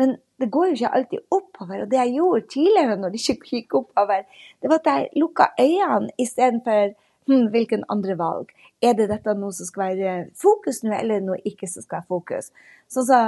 Men 0.00 0.16
det 0.40 0.48
går 0.54 0.70
jo 0.70 0.78
ikke 0.78 0.94
alltid 0.96 1.36
oppover. 1.36 1.82
Og 1.82 1.90
det 1.90 2.00
jeg 2.00 2.16
gjorde 2.16 2.48
tidligere 2.54 2.96
når 2.96 3.12
det 3.12 3.20
ikke 3.20 3.52
gikk 3.52 3.76
oppover, 3.82 4.24
det 4.62 4.72
var 4.72 4.80
at 4.80 4.90
jeg 4.90 5.20
lukka 5.20 5.50
øynene 5.60 6.14
istedenfor 6.18 6.94
hm, 7.28 7.46
hvilken 7.52 7.84
andre 7.92 8.16
valg. 8.18 8.54
Er 8.80 8.96
det 8.96 9.10
dette 9.12 9.36
noe 9.36 9.52
som 9.52 9.68
skal 9.68 9.92
være 9.92 10.16
fokus 10.40 10.80
nå, 10.86 10.94
eller 10.96 11.20
noe 11.22 11.38
ikke 11.44 11.68
som 11.68 11.84
skal 11.84 12.00
være 12.00 12.10
fokus? 12.16 12.50
Så, 12.88 13.04
så 13.04 13.20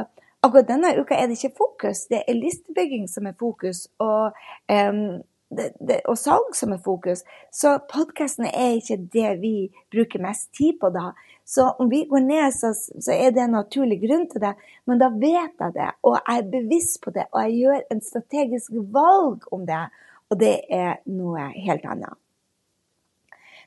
akkurat 0.43 0.69
denne 0.69 0.95
uka 1.01 1.17
er 1.17 1.29
det 1.31 1.39
ikke 1.39 1.57
fokus, 1.59 2.07
det 2.11 2.23
er 2.27 2.39
listebygging 2.39 3.09
som 3.11 3.27
er 3.27 3.37
fokus. 3.39 3.87
Og 4.03 4.33
um, 4.69 5.23
det, 5.57 5.69
det, 5.89 6.01
og 6.09 6.17
salg 6.19 6.55
som 6.57 6.73
er 6.73 6.81
fokus. 6.85 7.25
Så 7.53 7.77
podkastene 7.93 8.51
er 8.57 8.79
ikke 8.79 8.99
det 9.13 9.35
vi 9.43 9.57
bruker 9.93 10.23
mest 10.25 10.49
tid 10.57 10.79
på 10.81 10.89
da. 10.95 11.13
Så 11.45 11.67
om 11.79 11.91
vi 11.91 12.05
går 12.09 12.25
ned, 12.25 12.55
så, 12.57 12.73
så, 12.75 13.13
er 13.13 13.35
det 13.35 13.45
en 13.45 13.57
naturlig 13.59 14.01
grunn 14.07 14.25
til 14.31 14.43
det. 14.45 14.55
Men 14.89 15.03
da 15.03 15.11
vet 15.13 15.61
jeg 15.61 15.77
det, 15.77 15.91
og 16.03 16.17
jeg 16.19 16.39
er 16.39 16.51
bevisst 16.57 17.03
på 17.05 17.13
det, 17.15 17.29
og 17.33 17.45
jeg 17.45 17.59
gjør 17.61 17.87
en 17.93 18.03
strategisk 18.09 18.75
valg 18.97 19.47
om 19.53 19.67
det. 19.69 19.85
Og 20.33 20.41
det 20.41 20.55
er 20.73 21.03
noe 21.13 21.51
helt 21.53 21.85
annet. 21.85 22.19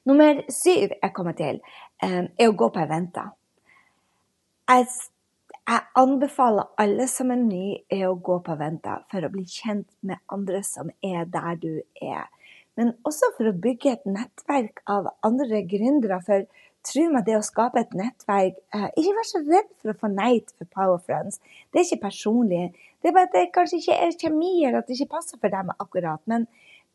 Nummer 0.05 0.41
syv 0.53 0.93
jeg 1.01 1.13
kommer 1.13 1.33
til, 1.37 1.61
er 2.01 2.47
å 2.49 2.53
gå 2.57 2.69
på 2.73 2.81
eventer. 2.81 3.31
Jeg 4.69 4.87
jeg 5.65 5.81
anbefaler 5.97 6.67
alle 6.77 7.07
som 7.09 7.31
er 7.33 7.41
ny, 7.41 7.65
er 7.89 8.05
å 8.09 8.19
gå 8.21 8.37
på 8.45 8.55
Venta 8.59 8.99
for 9.09 9.25
å 9.25 9.31
bli 9.33 9.45
kjent 9.49 9.87
med 10.05 10.21
andre 10.33 10.61
som 10.65 10.91
er 11.01 11.25
der 11.33 11.57
du 11.61 11.71
er. 12.01 12.27
Men 12.77 12.93
også 13.07 13.31
for 13.37 13.49
å 13.49 13.55
bygge 13.65 13.95
et 13.95 14.05
nettverk 14.05 14.83
av 14.91 15.09
andre 15.25 15.63
gründere. 15.65 16.19
For 16.25 16.45
tro 16.85 17.05
meg, 17.09 17.25
det 17.25 17.37
å 17.39 17.45
skape 17.45 17.81
et 17.81 17.95
nettverk 17.97 18.59
eh, 18.75 18.89
Ikke 18.99 19.15
vær 19.15 19.29
så 19.29 19.41
redd 19.41 19.71
for 19.79 19.93
å 19.93 19.99
få 20.03 20.11
nei 20.11 20.33
til 20.43 20.69
Power 20.69 20.99
Friends. 21.01 21.39
Det 21.71 21.81
er 21.81 21.87
ikke 21.87 22.05
personlig. 22.09 22.65
Det 23.01 23.09
er 23.09 23.15
bare 23.15 23.31
at 23.31 23.37
det 23.37 23.47
kanskje 23.55 23.81
ikke 23.81 23.99
er 24.05 24.17
kjemi, 24.21 24.55
eller 24.67 24.83
at 24.83 24.89
det 24.89 24.99
ikke 24.99 25.15
passer 25.15 25.39
for 25.41 25.53
dem 25.53 25.71
akkurat. 25.79 26.21
Men 26.29 26.45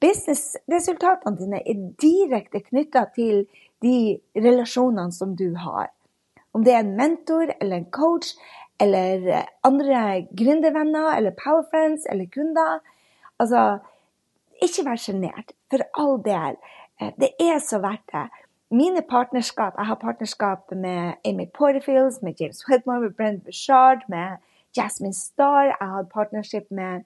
businessresultatene 0.04 1.40
dine 1.40 1.64
er 1.64 1.88
direkte 2.02 2.62
knytta 2.68 3.08
til 3.16 3.48
de 3.82 4.20
relasjonene 4.36 5.16
som 5.16 5.34
du 5.34 5.48
har. 5.58 5.90
Om 6.52 6.64
det 6.66 6.72
er 6.74 6.82
en 6.82 6.96
mentor 6.98 7.52
eller 7.60 7.78
en 7.78 7.90
coach 7.94 8.34
eller 8.80 9.46
andre 9.64 10.26
gründervenner 10.36 11.16
eller 11.16 11.30
powerfriends 11.44 12.06
eller 12.10 12.26
kunder. 12.34 12.78
Altså, 13.38 13.78
ikke 14.62 14.84
vær 14.88 15.00
sjenert. 15.00 15.52
For 15.70 15.84
all 16.00 16.18
del. 16.24 16.56
Eh, 17.00 17.12
det 17.20 17.30
er 17.40 17.58
så 17.58 17.78
verdt 17.78 18.06
det. 18.12 18.28
Mine 18.70 19.02
partnerskap 19.02 19.74
Jeg 19.78 19.86
har 19.86 19.94
partnerskap 19.94 20.72
med 20.72 21.12
Amy 21.24 21.46
Porterfields, 21.58 22.22
med 22.22 22.34
James 22.40 22.68
Whitmore, 22.68 23.00
med 23.00 23.10
Brent 23.10 23.44
Bouchard, 23.44 23.98
med 24.08 24.36
Jasmine 24.76 25.14
Starr. 25.14 25.64
Jeg 25.80 25.88
har 25.88 26.02
partnerskap 26.02 26.62
med 26.70 27.02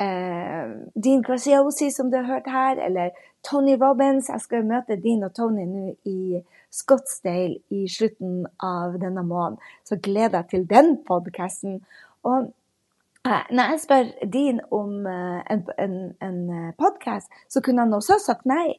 eh, 0.00 0.66
Dean 1.04 1.22
Graziosi, 1.22 1.90
som 1.90 2.10
du 2.10 2.16
har 2.16 2.24
hørt 2.24 2.46
her, 2.46 2.84
eller 2.86 3.10
Tony 3.50 3.76
Robins. 3.82 4.28
Jeg 4.28 4.40
skal 4.40 4.64
møte 4.64 5.00
Dean 5.02 5.22
og 5.22 5.34
Tony 5.34 5.64
nå 5.64 5.94
i 6.04 6.42
Scottsdale 6.76 7.58
i 7.72 7.86
slutten 7.88 8.44
av 8.62 8.98
denne 9.00 9.24
måneden. 9.26 9.58
Så 9.84 9.98
gleder 10.02 10.42
jeg 10.42 10.50
til 10.52 10.66
den 10.70 10.96
podkasten. 11.08 11.80
Og 12.26 12.50
eh, 13.26 13.46
når 13.50 13.72
jeg 13.72 13.82
spør 13.84 14.10
Dean 14.32 14.60
om 14.70 15.06
eh, 15.06 15.40
en, 15.54 15.64
en, 15.78 15.96
en 16.22 16.42
eh, 16.58 16.74
podkast, 16.78 17.32
så 17.48 17.62
kunne 17.64 17.86
han 17.86 17.96
også 17.96 18.20
sagt 18.22 18.46
nei. 18.46 18.76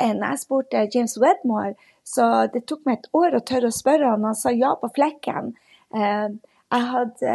Når 0.00 0.26
jeg 0.26 0.38
spurte 0.42 0.88
James 0.90 1.12
Wedmore, 1.22 1.76
så 2.02 2.48
det 2.50 2.64
tok 2.66 2.80
meg 2.82 2.96
et 2.98 3.12
år 3.14 3.36
å 3.38 3.44
tørre 3.46 3.68
å 3.70 3.74
spørre 3.76 4.08
han, 4.10 4.24
han 4.26 4.34
sa 4.34 4.50
ja 4.50 4.72
på 4.80 4.88
flekken. 4.96 5.52
Jeg 5.94 6.88
hadde 6.90 7.34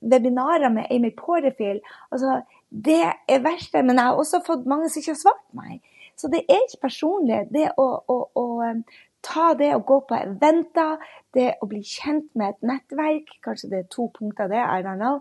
webinarer 0.00 0.72
med 0.72 0.88
Amy 0.90 1.10
Porterfield. 1.18 1.82
Altså, 2.10 2.40
det 2.70 3.02
er 3.28 3.42
verst, 3.44 3.74
men 3.74 3.98
jeg 3.98 4.04
har 4.04 4.22
også 4.22 4.40
fått 4.46 4.66
mange 4.66 4.88
som 4.88 5.02
ikke 5.02 5.12
har 5.12 5.20
svart 5.20 5.46
meg. 5.52 5.80
Så 6.20 6.28
det 6.32 6.42
er 6.48 6.60
ikke 6.66 6.84
personlig. 6.88 7.46
Det 7.54 7.70
å, 7.80 7.86
å, 8.12 8.18
å 8.36 8.44
um, 8.60 8.82
ta 9.24 9.52
det 9.56 9.70
å 9.74 9.84
gå 9.86 10.00
på 10.08 10.18
eventer, 10.18 11.00
det 11.36 11.54
å 11.60 11.68
bli 11.70 11.80
kjent 11.86 12.28
med 12.38 12.54
et 12.54 12.68
nettverk 12.72 13.32
Kanskje 13.44 13.70
det 13.72 13.82
er 13.82 13.90
to 13.92 14.10
punkter 14.16 14.50
det, 14.50 14.60
I 14.60 14.84
don't 14.84 15.00
know. 15.00 15.20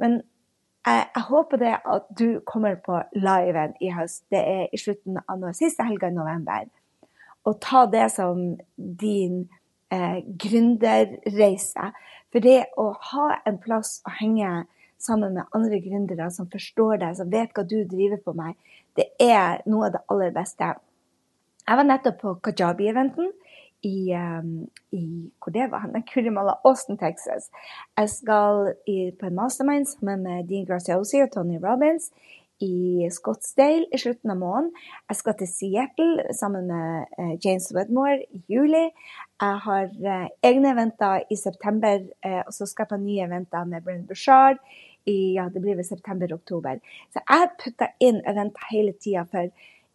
Men 0.00 0.20
jeg, 0.86 1.06
jeg 1.14 1.24
håper 1.28 1.60
det 1.60 1.76
at 1.94 2.10
du 2.18 2.40
kommer 2.48 2.76
på 2.82 3.02
liven 3.14 3.76
i 3.80 3.92
høst. 3.94 4.24
Det 4.32 4.40
er 4.40 4.66
i 4.72 4.80
slutten 4.80 5.20
av 5.26 5.38
noe, 5.38 5.54
siste 5.56 5.86
helga 5.86 6.10
i 6.10 6.16
november. 6.16 6.68
Og 7.48 7.60
ta 7.62 7.86
det 7.88 8.08
som 8.14 8.42
din 8.76 9.44
eh, 9.92 10.20
gründerreise. 10.24 11.92
For 12.30 12.44
det 12.44 12.70
å 12.78 12.90
ha 13.12 13.30
en 13.48 13.58
plass 13.62 13.98
å 14.06 14.14
henge 14.20 14.64
sammen 15.00 15.34
med 15.38 15.48
andre 15.56 15.80
gründere 15.80 16.28
som 16.32 16.48
forstår 16.50 17.00
deg, 17.00 17.16
som 17.16 17.30
vet 17.32 17.52
hva 17.56 17.64
du 17.64 17.78
driver 17.88 18.20
på 18.24 18.34
med, 18.36 18.56
det 19.00 19.08
er 19.24 19.62
noe 19.70 19.88
av 19.88 19.94
det 19.96 20.04
aller 20.12 20.32
beste. 20.34 20.74
Jeg 21.64 21.78
var 21.78 21.86
nettopp 21.86 22.18
på 22.20 22.34
Kajabi-eventen 22.44 23.30
i, 23.86 24.12
um, 24.12 24.66
i, 24.92 25.04
hvor 25.40 25.54
det 25.54 25.70
var? 25.72 25.86
Kurimala, 26.12 26.58
Austin, 26.68 26.98
Texas. 27.00 27.48
Jeg 27.96 28.10
skal 28.10 28.74
i, 28.88 28.98
på 29.20 29.30
en 29.30 29.38
mastermind 29.38 29.88
sammen 29.88 30.26
med 30.26 30.50
Dean 30.50 30.66
Graziosi 30.68 31.22
og 31.24 31.32
Tony 31.32 31.56
Robins 31.62 32.10
i 32.60 33.08
Scottsdale 33.08 33.86
i 33.88 33.98
slutten 33.98 34.34
av 34.34 34.36
måneden. 34.42 34.68
Jeg 35.08 35.16
skal 35.16 35.36
til 35.38 35.48
Seattle 35.48 36.34
sammen 36.36 36.68
med 36.68 37.16
uh, 37.16 37.32
James 37.40 37.70
Wedmore 37.76 38.18
i 38.28 38.42
juli. 38.52 38.84
Jeg 39.40 39.62
har 39.64 39.88
uh, 39.88 40.28
egne 40.44 40.74
eventer 40.74 41.24
i 41.30 41.40
september, 41.40 42.04
uh, 42.26 42.42
og 42.46 42.52
så 42.52 42.68
skal 42.68 42.84
jeg 42.84 42.92
på 42.92 43.00
nye 43.06 43.24
eventer 43.30 43.64
med 43.64 43.80
Brennan 43.86 44.06
Bushard 44.10 44.60
i 45.08 45.34
ja, 45.36 45.48
det 45.52 45.62
blir 45.62 45.78
vel 45.78 45.86
september-oktober. 45.86 46.80
Så 47.12 47.22
jeg 47.22 47.50
putter 47.62 47.92
inn 48.02 48.20
eventer 48.28 48.70
hele 48.72 48.94
tida 48.98 49.26
for 49.30 49.50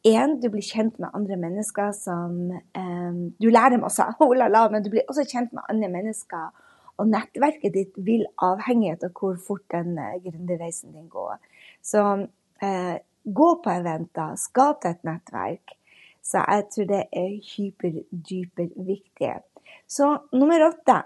én, 0.06 0.38
du 0.42 0.50
blir 0.54 0.66
kjent 0.66 1.00
med 1.02 1.14
andre 1.18 1.38
mennesker 1.42 1.92
som 1.98 2.38
um, 2.54 3.22
Du 3.42 3.50
lærer 3.50 3.82
masse, 3.82 4.06
oh, 4.20 4.36
la, 4.38 4.50
la, 4.52 4.68
men 4.70 4.86
du 4.86 4.92
blir 4.94 5.08
også 5.10 5.26
kjent 5.30 5.54
med 5.54 5.66
andre 5.70 5.90
mennesker. 5.98 6.52
Og 7.02 7.10
nettverket 7.12 7.74
ditt 7.76 7.98
vil 8.08 8.24
avhenge 8.44 8.94
av 8.96 9.10
hvor 9.18 9.36
fort 9.48 9.66
den 9.74 9.98
uh, 10.00 10.16
gründerreisen 10.24 10.94
din 10.94 11.10
går. 11.12 11.40
Så 11.84 12.04
uh, 12.64 12.96
gå 13.26 13.50
på 13.64 13.74
eventer, 13.74 14.38
skap 14.40 14.84
deg 14.86 14.96
et 14.96 15.10
nettverk. 15.10 15.76
Så 16.26 16.42
jeg 16.42 16.70
tror 16.74 16.88
det 16.90 17.04
er 17.14 17.34
hyper, 17.54 18.70
viktig. 18.88 19.34
Så 19.88 20.08
nummer 20.34 20.70
åtte 20.70 21.02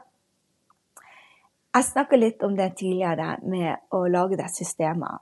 jeg 1.76 1.86
snakka 1.86 2.18
litt 2.18 2.44
om 2.44 2.56
det 2.58 2.72
tidligere 2.80 3.38
med 3.46 3.94
å 3.96 4.06
lage 4.10 4.40
deg 4.40 4.50
systemer. 4.54 5.22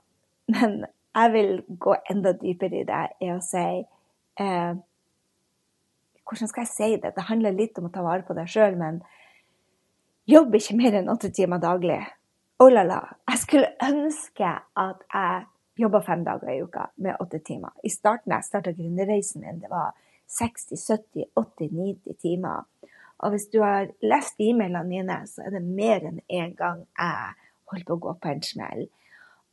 Men 0.54 0.80
jeg 1.18 1.32
vil 1.34 1.50
gå 1.68 1.96
enda 2.10 2.32
dypere 2.38 2.80
i 2.80 2.86
det 2.88 3.04
i 3.24 3.32
å 3.34 3.40
si 3.44 3.64
eh, 4.40 4.74
Hvordan 6.28 6.50
skal 6.50 6.66
jeg 6.66 6.72
si 6.74 6.88
det? 7.00 7.14
Det 7.16 7.24
handler 7.30 7.56
litt 7.56 7.78
om 7.80 7.86
å 7.88 7.92
ta 7.92 8.02
vare 8.04 8.20
på 8.26 8.34
deg 8.36 8.50
sjøl, 8.52 8.74
men 8.76 8.98
jobb 10.28 10.58
ikke 10.58 10.76
mer 10.76 10.98
enn 10.98 11.08
åtte 11.08 11.30
timer 11.32 11.60
daglig. 11.62 12.02
Oh 12.60 12.68
la 12.68 12.82
la. 12.84 12.98
Jeg 13.30 13.40
skulle 13.40 13.70
ønske 13.86 14.50
at 14.82 15.06
jeg 15.14 15.46
jobba 15.80 16.02
fem 16.04 16.26
dager 16.26 16.50
i 16.52 16.58
uka 16.60 16.90
med 17.00 17.16
åtte 17.24 17.40
timer. 17.46 17.72
I 17.80 17.88
starten 17.88 18.34
jeg 18.34 18.44
starta 18.44 18.74
gründerreisen 18.76 19.40
min, 19.40 19.62
det 19.62 19.70
var 19.72 19.96
60, 20.28 20.76
70, 20.76 21.30
80, 21.32 21.72
90 21.72 22.20
timer. 22.20 22.68
Og 23.18 23.34
hvis 23.34 23.48
du 23.52 23.60
har 23.64 23.90
lest 24.04 24.38
e-mailene 24.40 24.86
mine, 24.86 25.20
så 25.26 25.46
er 25.46 25.56
det 25.56 25.64
mer 25.64 26.04
enn 26.06 26.20
én 26.28 26.50
en 26.50 26.56
gang 26.58 26.82
jeg 26.98 27.48
holdt 27.72 27.86
på 27.88 27.96
å 27.96 28.02
gå 28.04 28.14
på 28.22 28.30
en 28.32 28.44
smell. 28.46 28.84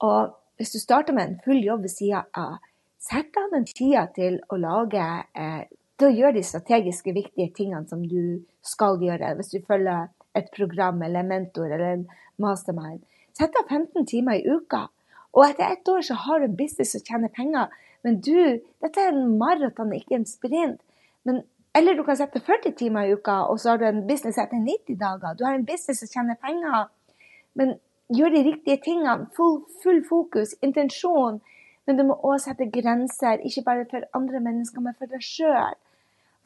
Og 0.06 0.36
hvis 0.60 0.76
du 0.76 0.80
starter 0.80 1.16
med 1.16 1.30
en 1.30 1.40
full 1.46 1.64
jobb 1.64 1.86
ved 1.88 1.94
sida 1.94 2.26
av, 2.38 2.60
sett 3.02 3.38
av 3.38 3.50
den 3.54 3.66
tida 3.70 4.06
til 4.16 4.38
å 4.50 4.60
lage 4.62 5.06
eh, 5.36 5.66
å 6.04 6.12
gjøre 6.12 6.38
de 6.38 6.44
strategiske, 6.44 7.16
viktige 7.16 7.54
tingene 7.56 7.88
som 7.90 8.04
du 8.08 8.46
skal 8.66 9.00
gjøre. 9.02 9.36
Hvis 9.40 9.54
du 9.54 9.60
følger 9.68 10.10
et 10.36 10.52
program 10.56 11.02
eller 11.06 11.24
en 11.24 11.32
mentor 11.32 11.72
eller 11.72 11.94
en 11.94 12.06
mastermind. 12.42 13.02
Sett 13.36 13.56
av 13.60 13.70
15 13.72 14.08
timer 14.08 14.40
i 14.40 14.48
uka. 14.48 14.86
Og 15.36 15.44
etter 15.48 15.72
ett 15.72 15.88
år 15.92 16.04
så 16.08 16.18
har 16.26 16.44
du 16.44 16.56
business 16.56 16.96
og 16.96 17.08
tjener 17.08 17.32
penger. 17.32 17.72
Men 18.04 18.20
du, 18.24 18.62
dette 18.84 19.02
er 19.02 19.12
en 19.12 19.38
maraton, 19.40 19.94
ikke 19.96 20.20
en 20.20 20.28
sprint. 20.30 20.82
Men 21.28 21.42
eller 21.76 21.96
du 21.96 22.04
kan 22.08 22.18
sette 22.18 22.40
40 22.40 22.72
timer 22.80 23.10
i 23.10 23.16
uka, 23.18 23.42
og 23.52 23.60
så 23.60 23.74
har 23.74 23.82
du 23.82 23.86
en 23.88 24.06
business 24.08 24.38
etter 24.40 24.62
90 24.62 24.96
dager. 25.00 25.36
Du 25.36 25.44
har 25.44 25.58
en 25.58 25.66
business 25.68 26.00
som 26.00 26.12
tjener 26.12 26.38
penger, 26.40 26.88
men 27.60 27.76
gjør 28.16 28.32
de 28.32 28.44
riktige 28.46 28.80
tingene. 28.86 29.28
Full, 29.36 29.60
full 29.84 30.00
fokus, 30.08 30.56
intensjon. 30.64 31.42
Men 31.86 32.00
du 32.00 32.06
må 32.08 32.16
òg 32.26 32.40
sette 32.42 32.70
grenser, 32.72 33.44
ikke 33.46 33.66
bare 33.66 33.86
for 33.92 34.08
andre 34.18 34.40
mennesker, 34.42 34.82
men 34.82 34.96
for 34.98 35.12
deg 35.12 35.24
sjøl. 35.26 35.76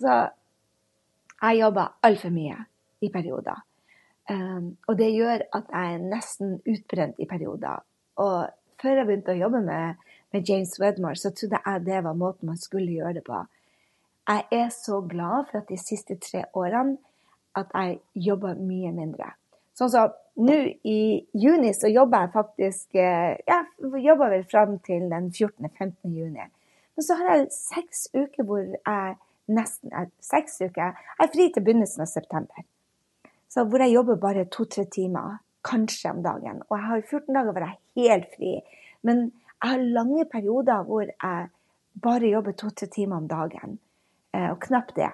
Så 0.01 0.15
jeg 1.39 1.59
jobber 1.61 1.93
altfor 2.03 2.33
mye 2.33 2.57
i 3.05 3.11
perioder. 3.13 3.61
Um, 4.29 4.75
og 4.87 4.97
det 4.97 5.13
gjør 5.13 5.45
at 5.55 5.69
jeg 5.73 5.93
er 5.93 6.09
nesten 6.09 6.57
utbrent 6.67 7.21
i 7.21 7.29
perioder. 7.29 7.85
Og 8.21 8.49
før 8.81 8.99
jeg 8.99 9.07
begynte 9.07 9.33
å 9.33 9.39
jobbe 9.39 9.61
med, 9.65 10.01
med 10.33 10.49
James 10.49 10.75
Wedmore, 10.81 11.17
så 11.17 11.31
trodde 11.33 11.61
jeg 11.65 11.85
det 11.87 12.03
var 12.05 12.17
måten 12.17 12.51
man 12.51 12.59
skulle 12.59 12.91
gjøre 12.97 13.19
det 13.19 13.25
på. 13.29 13.39
Jeg 14.29 14.45
er 14.51 14.69
så 14.69 15.01
glad 15.01 15.47
for 15.49 15.57
at 15.57 15.69
de 15.69 15.77
siste 15.81 16.15
tre 16.21 16.43
årene 16.53 16.97
at 17.57 17.71
jeg 17.73 17.97
jobber 18.13 18.59
mye 18.61 18.91
mindre. 18.93 19.31
Sånn 19.73 19.89
som 19.89 20.13
nå 20.39 20.57
i 20.87 20.99
juni 21.33 21.71
så 21.73 21.89
jobber 21.89 22.27
jeg 22.27 22.33
faktisk 22.35 22.99
eh, 22.99 23.39
Ja, 23.47 23.63
jobber 23.79 24.35
vel 24.35 24.45
fram 24.51 24.77
til 24.85 25.07
den 25.09 25.31
14.-15. 25.31 26.13
juni. 26.13 26.45
Men 26.95 27.07
så 27.07 27.17
har 27.17 27.31
jeg 27.31 27.49
seks 27.55 28.05
uker 28.13 28.45
hvor 28.45 28.61
jeg 28.61 29.17
nesten 29.49 29.97
er 29.97 30.11
seks 30.21 30.61
uker. 30.61 30.93
Jeg 30.93 31.25
er 31.25 31.33
fri 31.33 31.49
til 31.49 31.65
begynnelsen 31.65 32.05
av 32.05 32.11
september. 32.13 32.67
Så 33.49 33.65
hvor 33.65 33.81
jeg 33.81 33.95
jobber 33.95 34.21
bare 34.21 34.45
to-tre 34.53 34.85
timer, 34.93 35.39
kanskje 35.65 36.13
om 36.13 36.21
dagen. 36.23 36.61
Og 36.69 36.77
jeg 36.77 36.85
har 36.91 37.01
14 37.01 37.33
dager 37.33 37.51
hvor 37.55 37.65
jeg 37.65 37.73
er 37.73 38.13
helt 38.13 38.33
fri. 38.37 38.55
Men 39.01 39.29
jeg 39.31 39.73
har 39.73 39.91
lange 39.97 40.29
perioder 40.29 40.85
hvor 40.85 41.07
jeg 41.09 41.49
bare 42.03 42.33
jobber 42.37 42.59
to-tre 42.61 42.93
timer 42.93 43.23
om 43.23 43.27
dagen. 43.27 43.79
Eh, 44.33 44.49
og 44.51 44.59
knapt 44.61 44.95
det. 44.95 45.11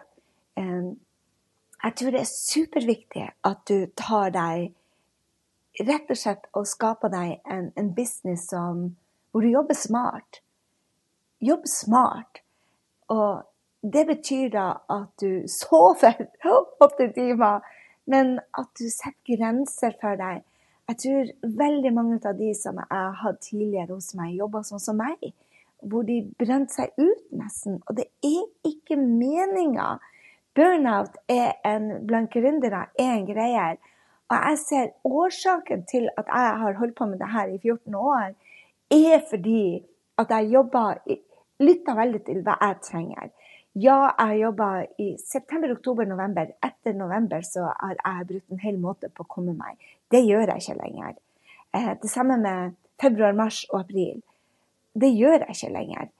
Jeg 1.85 1.95
tror 1.95 2.11
det 2.11 2.19
er 2.19 2.29
superviktig 2.29 3.25
at 3.45 3.61
du 3.69 3.85
tar 3.97 4.31
deg 4.33 4.73
Rett 5.75 6.07
og 6.07 6.15
slett 6.15 6.45
og 6.55 6.63
skaper 6.71 7.11
deg 7.11 7.33
en, 7.51 7.65
en 7.75 7.89
business 7.91 8.45
som, 8.47 8.93
hvor 9.31 9.43
du 9.43 9.49
jobber 9.51 9.75
smart. 9.75 10.39
Jobb 11.43 11.65
smart. 11.67 12.39
Og 13.11 13.43
det 13.83 14.05
betyr 14.07 14.53
da 14.53 14.69
at 14.87 15.11
du 15.19 15.43
sover 15.51 16.29
åtte 16.85 17.09
timer, 17.17 17.59
men 18.07 18.37
at 18.55 18.71
du 18.79 18.87
setter 18.87 19.35
grenser 19.35 19.99
for 19.99 20.15
deg. 20.15 20.45
Jeg 20.87 21.01
tror 21.03 21.35
veldig 21.59 21.91
mange 21.97 22.21
av 22.23 22.39
de 22.39 22.53
som 22.55 22.79
jeg 22.79 22.87
har 22.95 23.19
hatt 23.25 23.43
tidligere 23.43 23.97
hos 23.97 24.13
meg, 24.15 24.37
jobber 24.39 24.63
sånn 24.63 24.79
som 24.79 25.03
meg. 25.03 25.33
Hvor 25.85 26.05
de 26.07 26.21
brente 26.39 26.73
seg 26.73 26.93
ut 26.97 27.25
nesten. 27.37 27.79
Og 27.85 27.97
det 27.97 28.07
er 28.25 28.45
ikke 28.65 28.97
meninga. 28.97 29.95
Burnout 30.55 31.17
er 31.29 31.57
en, 31.67 31.91
blant 32.07 32.31
gründere 32.33 32.87
er 32.99 33.11
en 33.17 33.27
greie. 33.27 33.67
Og 34.31 34.35
jeg 34.37 34.57
ser 34.63 34.93
årsaken 35.05 35.83
til 35.85 36.09
at 36.17 36.25
jeg 36.31 36.59
har 36.63 36.79
holdt 36.79 36.95
på 36.97 37.05
med 37.05 37.19
det 37.21 37.29
her 37.29 37.51
i 37.53 37.59
14 37.61 37.95
år, 37.95 38.31
er 38.95 39.21
fordi 39.29 39.83
at 40.17 40.31
jeg 40.31 40.51
jobber 40.53 41.01
Lytter 41.63 41.95
veldig 41.95 42.19
til 42.27 42.41
hva 42.43 42.57
jeg 42.59 42.79
trenger. 42.83 43.29
Ja, 43.79 44.09
jeg 44.19 44.41
jobba 44.41 44.69
i 44.99 45.13
september, 45.19 45.71
oktober, 45.71 46.07
november. 46.07 46.49
Etter 46.63 46.95
november 46.95 47.43
så 47.47 47.69
har 47.69 47.95
jeg 47.95 48.27
brukt 48.27 48.51
en 48.51 48.59
hel 48.59 48.79
måte 48.79 49.07
på 49.07 49.23
å 49.23 49.29
komme 49.37 49.53
meg. 49.55 49.79
Det 50.11 50.21
gjør 50.25 50.51
jeg 50.51 50.63
ikke 50.63 50.75
lenger. 50.81 51.13
Eh, 51.75 51.93
det 52.01 52.11
samme 52.11 52.37
med 52.39 52.75
februar, 53.01 53.35
mars 53.35 53.63
og 53.69 53.85
april. 53.85 54.19
Det 54.95 55.11
gjør 55.11 55.43
jeg 55.43 55.55
ikke 55.55 55.73
lenger. 55.73 56.11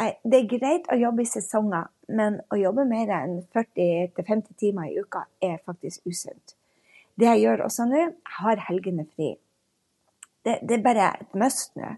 Det 0.00 0.38
er 0.38 0.48
greit 0.48 0.86
å 0.88 0.96
jobbe 0.96 1.24
i 1.26 1.28
sesonger, 1.28 1.90
men 2.08 2.38
å 2.48 2.56
jobbe 2.56 2.86
mer 2.88 3.10
enn 3.18 3.40
40-50 3.52 4.56
timer 4.62 4.88
i 4.88 5.02
uka 5.02 5.26
er 5.44 5.58
faktisk 5.66 6.06
usunt. 6.08 6.54
Det 7.18 7.28
jeg 7.28 7.42
gjør 7.42 7.66
også 7.66 7.84
nå, 7.90 8.06
har 8.38 8.62
helgene 8.70 9.04
fri. 9.10 9.34
Det, 10.40 10.56
det, 10.62 10.78
er 10.78 10.86
bare 10.86 11.10
et 11.20 11.36
must 11.36 11.76
nå. 11.76 11.90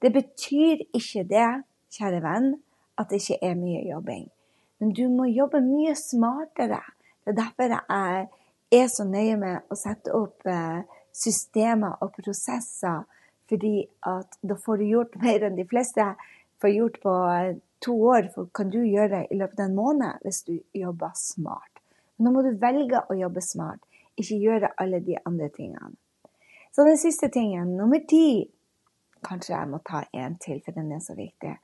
Det 0.00 0.12
betyr 0.14 0.86
ikke 0.96 1.26
det, 1.28 1.48
kjære 1.92 2.22
venn, 2.24 2.52
at 2.96 3.10
det 3.10 3.20
ikke 3.20 3.40
er 3.44 3.58
mye 3.58 3.82
jobbing. 3.90 4.24
Men 4.80 4.94
du 4.96 5.04
må 5.12 5.26
jobbe 5.28 5.60
mye 5.64 5.92
smartere. 5.98 6.80
Det 7.26 7.34
er 7.34 7.40
derfor 7.42 7.74
jeg 7.74 8.28
er 8.78 8.88
så 8.92 9.04
nøye 9.04 9.36
med 9.40 9.68
å 9.68 9.76
sette 9.76 10.14
opp 10.16 10.46
eh, 10.48 10.80
systemer 11.12 11.98
og 12.04 12.14
prosesser, 12.16 13.04
fordi 13.48 13.86
at 14.06 14.38
da 14.42 14.56
får 14.64 14.80
du 14.80 14.90
gjort 14.90 15.16
mer 15.24 15.46
enn 15.46 15.58
de 15.58 15.66
fleste 15.68 16.04
får 16.60 16.74
gjort 16.74 17.00
på 17.02 17.14
eh, 17.32 17.56
to 17.84 17.94
år, 18.10 18.30
For 18.34 18.50
kan 18.54 18.70
du 18.70 18.80
gjøre 18.82 19.08
det 19.14 19.26
i 19.30 19.38
løpet 19.38 19.60
av 19.60 19.68
en 19.68 19.78
måned 19.78 20.24
hvis 20.26 20.42
du 20.48 20.58
jobber 20.74 21.14
smart. 21.14 21.82
Nå 22.18 22.32
må 22.34 22.42
du 22.42 22.56
velge 22.58 23.04
å 23.06 23.14
jobbe 23.14 23.42
smart, 23.44 23.80
ikke 24.18 24.40
gjøre 24.42 24.72
alle 24.82 24.98
de 25.00 25.14
andre 25.24 25.48
tingene. 25.54 25.94
Så 26.74 26.84
den 26.84 26.98
siste 26.98 27.28
tingen, 27.28 27.76
nummer 27.76 28.02
ti 28.08 28.50
Kanskje 29.18 29.50
jeg 29.50 29.66
må 29.66 29.80
ta 29.82 30.04
en 30.14 30.36
til, 30.38 30.60
for 30.62 30.76
den 30.76 30.92
er 30.94 31.00
så 31.02 31.16
viktig. 31.18 31.56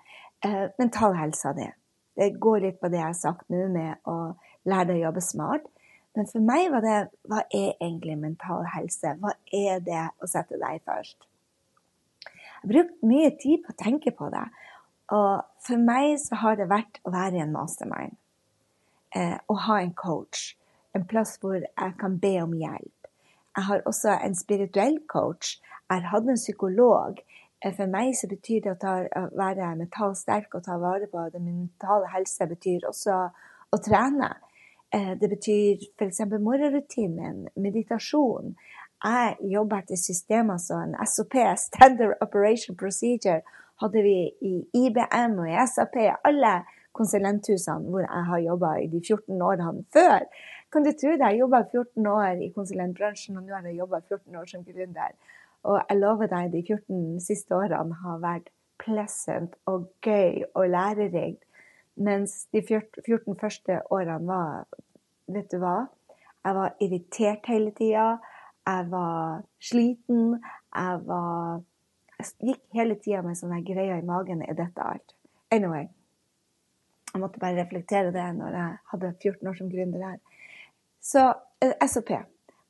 Eh, 0.42 0.64
av 0.74 1.54
det. 1.54 1.68
Det 2.16 2.30
går 2.42 2.60
litt 2.64 2.80
på 2.80 2.88
det 2.90 2.98
jeg 2.98 3.06
har 3.06 3.14
sagt 3.14 3.46
nå 3.48 3.68
med 3.70 4.08
å 4.10 4.34
lære 4.66 4.88
deg 4.88 4.96
å 4.96 5.04
jobbe 5.04 5.22
smart. 5.22 5.68
Men 6.14 6.26
for 6.30 6.42
meg 6.42 6.66
var 6.70 6.82
det 6.82 6.98
hva 7.30 7.44
er 7.46 7.76
egentlig 7.78 8.16
mental 8.18 8.66
helse? 8.74 9.14
Hva 9.22 9.36
er 9.52 9.78
det 9.86 10.02
å 10.18 10.26
sette 10.30 10.58
deg 10.58 10.82
først? 10.82 11.16
Brukt 12.64 13.02
mye 13.04 13.30
tid 13.40 13.64
på 13.64 13.74
å 13.74 13.80
tenke 13.80 14.12
på 14.16 14.30
det. 14.32 14.44
Og 15.12 15.44
for 15.64 15.80
meg 15.80 16.16
så 16.22 16.38
har 16.40 16.56
det 16.58 16.70
vært 16.70 17.00
å 17.04 17.12
være 17.12 17.38
i 17.38 17.44
en 17.44 17.52
mastermind. 17.54 18.16
Eh, 19.14 19.36
å 19.48 19.56
ha 19.66 19.80
en 19.82 19.92
coach. 19.94 20.54
En 20.96 21.04
plass 21.06 21.36
hvor 21.42 21.60
jeg 21.60 21.96
kan 22.00 22.18
be 22.22 22.34
om 22.42 22.54
hjelp. 22.56 23.10
Jeg 23.54 23.68
har 23.68 23.84
også 23.86 24.16
en 24.16 24.34
spirituell 24.34 24.98
coach. 25.10 25.58
Jeg 25.90 26.02
har 26.02 26.10
hatt 26.10 26.30
en 26.30 26.40
psykolog. 26.40 27.20
Eh, 27.60 27.74
for 27.76 27.90
meg 27.90 28.14
så 28.18 28.28
betyr 28.30 28.64
det 28.64 28.72
å, 28.72 28.80
ta, 28.80 28.96
å 29.04 29.28
være 29.38 29.74
mentalt 29.78 30.18
sterk 30.18 30.56
og 30.56 30.64
ta 30.66 30.78
vare 30.82 31.06
på 31.10 31.28
den 31.34 31.46
mentale 31.46 32.10
helse 32.14 32.48
betyr 32.50 32.88
også 32.88 33.20
å 33.74 33.80
trene. 33.84 34.32
Eh, 34.94 35.12
det 35.20 35.30
betyr 35.30 35.84
f.eks. 35.98 36.24
morgenrutinen, 36.34 37.48
meditasjon. 37.54 38.56
Jeg 39.04 39.36
jobber 39.52 39.82
etter 39.82 39.98
systemer 40.00 40.56
som 40.56 40.80
en 40.80 40.94
SOP, 41.06 41.36
Standard 41.68 42.16
Operation 42.24 42.76
Procedure, 42.76 43.42
hadde 43.82 44.02
vi 44.06 44.16
i 44.40 44.54
IBM 44.80 45.38
og 45.42 45.50
i 45.50 45.56
SAP, 45.68 45.98
alle 46.24 46.54
konsulenthusene 46.94 47.90
hvor 47.90 48.04
jeg 48.04 48.24
har 48.30 48.42
jobba 48.46 48.74
i 48.80 48.88
de 48.88 49.00
14 49.02 49.42
årene 49.42 49.84
før. 49.92 50.24
Kan 50.72 50.86
du 50.86 50.92
tro 50.92 51.12
det? 51.12 51.26
Jeg 51.26 51.40
jobba 51.42 51.60
14 51.70 52.06
år 52.06 52.42
i 52.46 52.52
konsulentbransjen, 52.54 53.36
og 53.36 53.44
nå 53.44 53.54
har 53.54 53.66
jeg 53.68 53.80
jobba 53.82 54.00
14 54.08 54.36
år 54.40 54.50
som 54.50 54.64
gründer. 54.66 55.16
Og 55.64 55.80
jeg 55.80 55.98
lover 56.00 56.30
deg, 56.30 56.52
de 56.52 56.62
14 56.62 57.20
siste 57.24 57.56
årene 57.56 57.98
har 58.04 58.22
vært 58.22 58.48
pleasant 58.80 59.54
og 59.70 59.90
gøy 60.02 60.44
og 60.54 60.68
lærerikt. 60.70 61.42
Mens 61.94 62.46
de 62.52 62.62
14 62.62 63.36
første 63.38 63.82
årene 63.90 64.26
var 64.26 64.64
Vet 65.34 65.46
du 65.52 65.56
hva? 65.56 65.86
Jeg 66.44 66.56
var 66.56 66.74
irritert 66.84 67.46
hele 67.48 67.70
tida. 67.72 68.18
Jeg 68.66 68.90
var 68.90 69.44
sliten. 69.60 70.40
Jeg 70.74 71.00
var 71.06 71.62
jeg 72.18 72.54
gikk 72.54 72.62
hele 72.78 72.96
tida 73.02 73.22
med 73.24 73.36
sånne 73.38 73.60
greier 73.66 73.98
i 73.98 74.06
magen. 74.06 74.42
Er 74.46 74.56
dette 74.58 74.82
alt? 74.82 75.14
Anyway. 75.52 75.88
Jeg 77.12 77.22
måtte 77.22 77.38
bare 77.42 77.60
reflektere 77.60 78.10
det 78.14 78.26
når 78.34 78.56
jeg 78.58 78.76
hadde 78.90 79.14
14 79.20 79.48
år 79.48 79.58
som 79.58 79.70
gründer 79.70 80.02
her. 80.02 80.20
Så 81.04 81.24
eh, 81.62 81.74
SOP. 81.86 82.10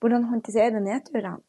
Hvordan 0.01 0.27
håndtere 0.29 0.81
nedturene. 0.81 1.41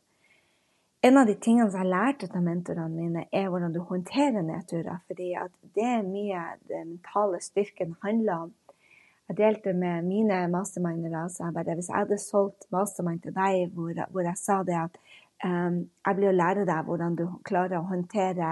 En 1.05 1.19
av 1.21 1.27
de 1.29 1.35
tingene 1.37 1.69
som 1.69 1.83
jeg 1.83 1.91
lærte 1.91 2.27
av 2.31 2.41
mentorene 2.41 2.89
mine, 2.89 3.23
er 3.29 3.49
hvordan 3.53 3.73
du 3.75 3.81
håndterer 3.85 4.41
nedturer. 4.41 5.03
fordi 5.07 5.35
det 5.75 5.83
er 5.85 6.01
mye 6.01 6.39
den 6.69 6.95
mentale 6.95 7.41
styrken 7.41 7.95
handler 8.01 8.47
om. 8.47 8.53
Jeg 9.29 9.37
delte 9.39 9.73
med 9.73 10.05
mine 10.05 10.43
mastermindere. 10.53 11.25
Så 11.29 11.43
jeg 11.43 11.55
bare, 11.55 11.75
hvis 11.77 11.89
jeg 11.89 11.97
hadde 11.97 12.17
solgt 12.21 12.67
mastermind 12.73 13.23
til 13.23 13.33
deg 13.35 13.71
hvor, 13.73 13.93
hvor 14.11 14.27
jeg 14.27 14.37
sa 14.37 14.59
det 14.67 14.77
at 14.77 14.99
um, 15.45 15.79
jeg 16.05 16.19
blir 16.19 16.31
å 16.31 16.35
lære 16.35 16.67
deg 16.69 16.85
hvordan 16.89 17.17
du 17.17 17.25
klarer 17.47 17.79
å 17.79 17.89
håndtere 17.89 18.51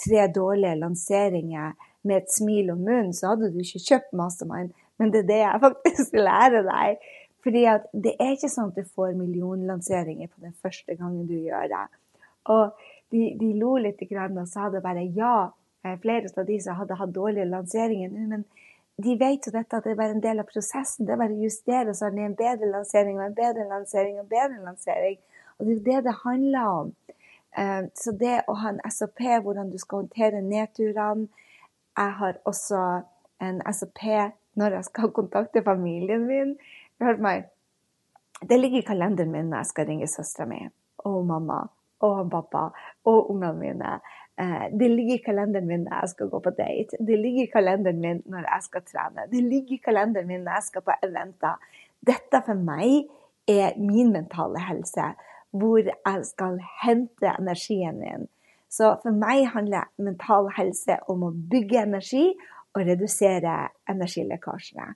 tre 0.00 0.26
dårlige 0.32 0.78
lanseringer 0.80 1.76
med 2.06 2.22
et 2.22 2.32
smil 2.32 2.72
om 2.72 2.80
munnen, 2.80 3.14
så 3.16 3.32
hadde 3.32 3.50
du 3.52 3.60
ikke 3.60 3.82
kjøpt 3.82 4.16
Mastermind. 4.16 4.74
Men 5.00 5.12
det 5.12 5.24
er 5.24 5.30
det 5.30 5.38
jeg 5.42 5.62
faktisk 5.66 6.18
lærer 6.20 6.66
deg. 6.66 7.06
Fordi 7.46 7.62
at 7.70 7.86
det 7.94 8.16
er 8.18 8.34
ikke 8.34 8.50
sånn 8.50 8.72
at 8.72 8.80
du 8.80 8.94
får 8.96 9.14
millionlanseringer 9.18 10.32
på 10.32 10.42
den 10.42 10.54
første 10.64 10.96
gangen 10.98 11.28
du 11.28 11.36
gjør 11.36 11.68
det. 11.70 11.84
Og 12.50 12.72
de, 13.14 13.28
de 13.38 13.52
lo 13.54 13.76
litt 13.78 14.02
og 14.02 14.48
sa 14.50 14.70
det 14.72 14.82
bare 14.82 15.04
ja. 15.14 15.50
Flere 16.02 16.26
av 16.26 16.46
de 16.48 16.56
som 16.58 16.74
hadde 16.74 16.96
hatt 16.98 17.12
dårlige 17.14 17.46
lanseringer 17.46 18.10
nå, 18.10 18.24
men 18.26 18.40
de 19.04 19.16
vet 19.20 19.46
jo 19.46 19.52
dette 19.52 19.76
at 19.76 19.84
det 19.84 19.92
er 19.92 19.98
bare 19.98 20.14
en 20.16 20.22
del 20.24 20.40
av 20.40 20.48
prosessen. 20.48 21.04
Det 21.06 21.12
er 21.12 21.20
bare 21.20 21.36
å 21.36 21.42
justere, 21.44 21.94
så 21.94 22.06
har 22.06 22.14
de 22.14 22.24
en 22.24 22.36
bedre 22.38 22.70
lansering 22.70 23.18
og 23.18 23.26
en 23.26 23.36
bedre 23.36 23.66
lansering 23.68 24.16
og 24.16 24.24
en 24.24 24.30
bedre 24.30 24.62
lansering. 24.64 25.18
Og 25.58 25.68
det 25.68 25.74
er 25.74 25.82
det 25.88 25.98
det 26.06 26.14
handler 26.22 26.70
om. 26.70 26.94
Eh, 27.56 27.82
så 27.94 28.14
det 28.16 28.38
å 28.48 28.56
ha 28.62 28.72
en 28.72 28.80
SOP, 28.92 29.20
hvordan 29.44 29.70
du 29.72 29.76
skal 29.80 30.04
håndtere 30.04 30.42
nedturene 30.44 31.28
Jeg 31.96 32.12
har 32.12 32.40
også 32.44 32.80
en 33.40 33.60
SOP 33.72 34.02
når 34.56 34.74
jeg 34.76 34.84
skal 34.84 35.12
kontakte 35.16 35.62
familien 35.64 36.26
min. 36.28 36.56
Hør 37.00 37.20
meg. 37.20 37.46
Det 38.48 38.58
ligger 38.60 38.82
i 38.82 38.88
kalenderen 38.88 39.32
min 39.32 39.48
når 39.48 39.62
jeg 39.62 39.72
skal 39.72 39.88
ringe 39.88 40.08
søstera 40.08 40.48
mi 40.48 40.60
og 41.06 41.24
mamma 41.24 41.62
og 42.04 42.30
pappa 42.30 42.66
og 43.08 43.30
ungene 43.30 43.54
mine. 43.56 43.98
Eh, 44.38 44.66
det 44.72 44.88
ligger 44.88 45.14
i 45.14 45.24
kalenderen 45.24 45.66
min 45.66 45.86
når 45.86 46.00
jeg 46.00 46.12
skal 46.12 46.28
gå 46.28 46.40
på 46.44 46.52
date. 46.58 46.98
Det 47.00 47.18
ligger 47.18 47.46
i 47.46 47.52
kalenderen 47.52 48.00
min 48.00 48.22
når 48.28 48.44
jeg 48.44 48.66
skal 48.68 48.82
trene. 48.90 49.28
Det 49.30 49.42
ligger 49.42 49.78
i 49.78 49.84
kalenderen 49.84 50.28
min 50.28 50.44
når 50.44 50.58
jeg 50.58 50.66
skal 50.70 50.84
på 50.84 50.96
eventer. 51.06 51.70
Dette 52.06 52.42
for 52.44 52.66
meg 52.68 53.08
er 53.48 53.78
min 53.80 54.12
mentale 54.12 54.60
helse, 54.68 55.08
hvor 55.56 55.80
jeg 55.80 56.26
skal 56.28 56.60
hente 56.82 57.32
energien 57.38 57.96
min. 58.02 58.28
Så 58.68 58.96
for 59.02 59.14
meg 59.16 59.46
handler 59.54 59.88
mental 59.96 60.50
helse 60.56 60.98
om 61.08 61.24
å 61.24 61.32
bygge 61.32 61.86
energi 61.86 62.26
og 62.76 62.82
redusere 62.84 63.56
energilekkasjene. 63.88 64.90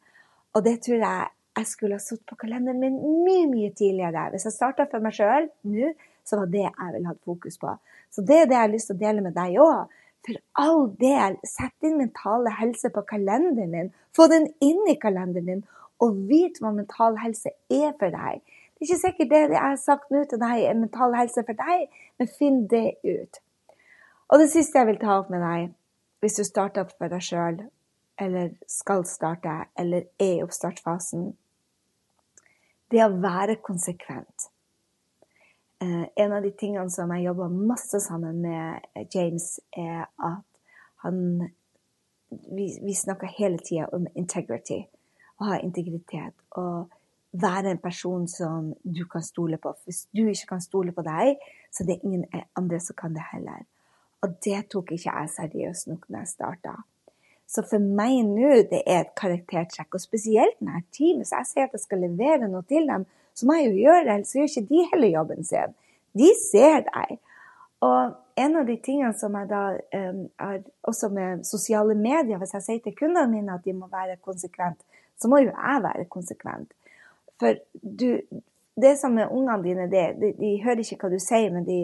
Og 0.52 0.64
det 0.66 0.80
tror 0.84 1.00
jeg 1.00 1.30
jeg 1.60 1.66
skulle 1.66 1.96
ha 1.96 2.02
satt 2.02 2.22
på 2.28 2.36
kalenderen 2.44 2.80
min 2.82 2.98
mye, 3.24 3.46
mye 3.48 3.72
tidligere. 3.72 4.28
Hvis 4.34 4.46
jeg 4.50 4.56
starta 4.58 4.86
for 4.90 5.02
meg 5.02 5.16
sjøl 5.16 5.48
nå, 5.64 5.94
så 6.30 6.38
var 6.40 6.52
det 6.52 6.62
jeg 6.62 6.92
ville 6.94 7.10
hatt 7.10 7.26
fokus 7.26 7.58
på. 7.60 7.74
Så 8.10 8.22
det 8.26 8.38
er 8.38 8.46
det 8.46 8.56
jeg 8.56 8.64
har 8.64 8.72
lyst 8.74 8.90
til 8.90 8.98
å 8.98 9.02
dele 9.02 9.24
med 9.24 9.36
deg 9.36 9.58
òg. 9.62 9.98
For 10.26 10.36
all 10.60 10.82
del, 11.00 11.36
sett 11.48 11.74
din 11.82 11.96
mentale 11.98 12.52
helse 12.58 12.90
på 12.92 13.02
kalenderen 13.08 13.74
din. 13.74 13.92
Få 14.16 14.28
den 14.30 14.50
inn 14.64 14.82
i 14.90 14.98
kalenderen 15.00 15.48
din, 15.48 15.62
og 16.00 16.16
vit 16.28 16.60
hva 16.60 16.72
mental 16.76 17.18
helse 17.20 17.52
er 17.72 17.94
for 18.00 18.12
deg. 18.12 18.40
Det 18.40 18.86
er 18.86 18.88
ikke 18.88 19.00
sikkert 19.00 19.32
det 19.32 19.40
jeg 19.42 19.60
har 19.60 19.80
sagt 19.80 20.12
nå 20.12 20.22
til 20.28 20.40
deg, 20.40 20.62
er 20.64 20.78
mental 20.78 21.16
helse 21.16 21.44
for 21.44 21.56
deg, 21.56 21.88
men 22.20 22.32
finn 22.38 22.62
det 22.68 22.86
ut. 23.04 23.40
Og 24.30 24.40
det 24.40 24.48
siste 24.52 24.78
jeg 24.78 24.88
vil 24.88 25.00
ta 25.02 25.18
opp 25.20 25.32
med 25.32 25.42
deg, 25.44 25.74
hvis 26.20 26.38
du 26.38 26.44
starter 26.46 26.86
opp 26.86 26.94
for 26.96 27.12
deg 27.12 27.24
sjøl, 27.24 27.60
eller 28.20 28.52
skal 28.68 29.04
starte, 29.08 29.56
eller 29.80 30.06
er 30.20 30.34
i 30.38 30.42
oppstartsfasen, 30.44 31.30
det 32.92 33.04
å 33.04 33.12
være 33.22 33.60
konsekvent. 33.64 34.49
Eh, 35.82 36.06
en 36.24 36.32
av 36.32 36.42
de 36.42 36.50
tingene 36.52 36.90
som 36.92 37.10
jeg 37.14 37.24
jobber 37.24 37.48
masse 37.48 38.02
sammen 38.04 38.42
med 38.44 39.06
James, 39.14 39.58
er 39.72 40.06
at 40.18 40.46
han 41.04 41.50
Vi, 42.30 42.78
vi 42.82 42.94
snakker 42.94 43.26
hele 43.26 43.58
tida 43.58 43.88
om 43.90 44.04
integrity. 44.14 44.84
Å 45.42 45.48
ha 45.48 45.56
integritet. 45.58 46.36
Og 46.62 46.86
være 47.32 47.72
en 47.72 47.80
person 47.82 48.28
som 48.30 48.68
du 48.82 49.00
kan 49.10 49.22
stole 49.22 49.58
på. 49.58 49.72
Hvis 49.84 50.04
du 50.14 50.28
ikke 50.28 50.52
kan 50.52 50.62
stole 50.62 50.92
på 50.94 51.02
deg, 51.02 51.42
så 51.74 51.82
det 51.82 51.96
er 51.96 52.06
ingen 52.06 52.24
andre 52.54 52.78
som 52.78 52.94
kan 52.94 53.14
det 53.14 53.24
heller. 53.32 53.64
Og 54.22 54.36
det 54.44 54.60
tok 54.70 54.92
ikke 54.92 55.10
jeg 55.10 55.32
seriøst 55.34 55.90
nok 55.90 56.06
når 56.08 56.22
jeg 56.22 56.32
starta. 56.36 56.76
Så 57.50 57.64
for 57.66 57.82
meg 57.82 58.20
nå, 58.28 58.52
det 58.70 58.84
er 58.86 59.08
et 59.08 59.14
karaktertrekk. 59.18 59.94
Og 59.98 60.02
spesielt 60.06 60.60
når 60.60 60.70
jeg 60.70 60.82
har 60.84 60.88
team, 60.94 61.18
hvis 61.18 61.34
jeg 61.34 61.50
sier 61.50 61.66
at 61.66 61.74
jeg 61.74 61.86
skal 61.88 62.04
levere 62.06 62.46
noe 62.46 62.62
til 62.70 62.86
dem, 62.86 63.08
så 63.34 63.46
må 63.46 63.56
jeg 63.58 63.70
jo 63.70 63.84
gjøre 63.84 64.04
det, 64.04 64.14
ellers 64.14 64.34
gjør 64.36 64.48
ikke 64.50 64.68
de 64.70 64.86
heller 64.92 65.12
jobben 65.14 65.44
sin. 65.44 65.76
De 66.18 66.30
ser 66.38 66.84
deg. 66.88 67.18
Og 67.86 68.12
en 68.40 68.56
av 68.56 68.66
de 68.68 68.76
tingene 68.84 69.12
som 69.16 69.36
jeg 69.38 69.48
da 69.50 69.62
er 69.92 70.60
også 70.88 71.08
med 71.14 71.46
sosiale 71.48 71.94
medier, 71.96 72.38
hvis 72.40 72.54
jeg 72.56 72.66
sier 72.66 72.84
til 72.84 72.96
kundene 72.98 73.30
mine 73.30 73.56
at 73.56 73.64
de 73.64 73.74
må 73.76 73.88
være 73.92 74.18
konsekvent, 74.24 74.80
så 75.20 75.28
må 75.28 75.40
jo 75.40 75.50
jeg 75.52 75.82
være 75.84 76.04
konsekvent. 76.12 76.72
For 77.40 77.56
du, 77.82 78.20
det 78.80 78.94
som 79.00 79.18
er 79.18 79.32
ungene 79.32 79.62
dine, 79.64 79.88
det, 79.92 80.04
de, 80.20 80.32
de, 80.38 80.54
hører 80.64 80.84
ikke 80.84 81.00
hva 81.00 81.12
du 81.12 81.20
sier, 81.22 81.52
men 81.52 81.66
de, 81.68 81.80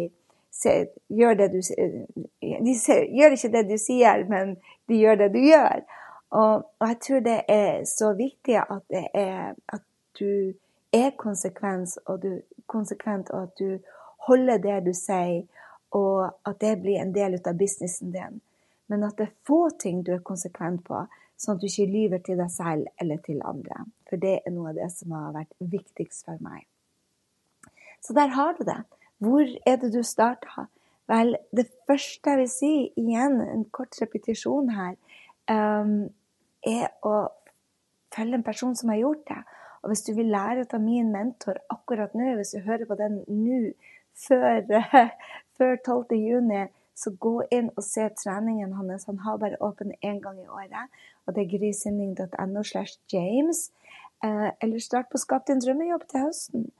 ser, 0.53 0.91
gjør, 1.13 1.37
det 1.41 1.51
du, 1.53 1.61
de 1.61 2.75
ser, 2.81 3.09
gjør 3.17 3.37
ikke 3.37 3.53
det 3.57 3.65
du 3.71 3.77
sier, 3.81 4.25
men 4.29 4.57
de 4.89 5.01
gjør 5.01 5.23
det 5.25 5.33
du 5.35 5.41
gjør. 5.45 5.85
Og, 6.37 6.67
og 6.81 6.89
jeg 6.89 7.01
tror 7.07 7.25
det 7.25 7.41
er 7.49 7.85
så 7.89 8.13
viktig 8.17 8.57
at, 8.61 8.97
er, 9.15 9.55
at 9.73 9.85
du 10.21 10.53
er 10.92 11.12
konsekvent, 11.18 11.99
og, 12.07 12.22
du, 12.22 12.40
konsekvent, 12.66 13.31
og 13.31 13.49
at 13.49 13.59
du 13.59 13.79
holder 14.29 14.59
det 14.62 14.81
du 14.87 14.92
sier, 14.96 15.44
og 15.94 16.33
at 16.46 16.61
det 16.61 16.77
blir 16.83 17.01
en 17.01 17.14
del 17.14 17.38
av 17.38 17.59
businessen 17.59 18.12
din. 18.14 18.40
Men 18.87 19.05
at 19.07 19.18
det 19.18 19.29
er 19.29 19.38
få 19.46 19.68
ting 19.79 20.03
du 20.07 20.12
er 20.14 20.25
konsekvent 20.27 20.85
på, 20.87 21.05
sånn 21.37 21.57
at 21.57 21.62
du 21.62 21.68
ikke 21.68 21.90
lyver 21.90 22.22
til 22.25 22.38
deg 22.40 22.51
selv 22.53 22.87
eller 23.03 23.20
til 23.25 23.42
andre. 23.44 23.85
For 24.09 24.20
det 24.20 24.40
er 24.40 24.55
noe 24.55 24.72
av 24.72 24.79
det 24.79 24.88
som 24.94 25.14
har 25.16 25.35
vært 25.35 25.53
viktigst 25.59 26.29
for 26.29 26.40
meg. 26.42 26.64
Så 28.01 28.14
der 28.16 28.31
har 28.35 28.55
du 28.59 28.64
det. 28.66 28.83
Hvor 29.18 29.46
er 29.66 29.79
det 29.83 29.92
du 29.94 30.03
starta? 30.07 30.68
Vel, 31.11 31.37
det 31.55 31.68
første 31.87 32.33
jeg 32.33 32.40
vil 32.40 32.51
si, 32.51 32.72
igjen 32.99 33.40
en 33.42 33.64
kort 33.75 33.94
repetisjon 34.03 34.72
her, 34.75 34.94
um, 35.51 36.09
er 36.66 36.90
å 37.07 37.29
følge 38.14 38.40
en 38.40 38.46
person 38.46 38.75
som 38.79 38.90
har 38.90 39.03
gjort 39.05 39.22
det. 39.29 39.42
Og 39.83 39.91
hvis 39.91 40.05
du 40.07 40.15
vil 40.17 40.33
lære 40.33 40.67
av 40.73 40.81
min 40.83 41.12
mentor 41.12 41.61
akkurat 41.73 42.15
nå, 42.15 42.35
hvis 42.39 42.55
du 42.57 42.65
hører 42.67 42.89
på 42.89 42.99
den 42.99 43.21
nå 43.29 43.61
før, 44.27 44.83
før 45.59 45.77
12. 45.77 46.17
juni, 46.17 46.67
så 46.97 47.12
gå 47.21 47.43
inn 47.53 47.69
og 47.77 47.85
se 47.85 48.09
treningen 48.23 48.73
hans. 48.79 49.05
Han 49.05 49.21
har 49.25 49.37
bare 49.39 49.61
åpen 49.61 49.93
én 50.01 50.21
gang 50.25 50.41
i 50.41 50.49
året. 50.49 50.89
Og 51.27 51.35
det 51.35 51.45
er 51.45 51.59
grysynding.no 51.59 52.62
slash 52.62 52.99
James. 53.12 53.71
Eh, 54.25 54.51
eller 54.61 54.79
start 54.81 55.11
på 55.12 55.21
Skap 55.21 55.47
din 55.47 55.61
drømmejobb 55.61 56.09
til 56.09 56.25
høsten. 56.25 56.71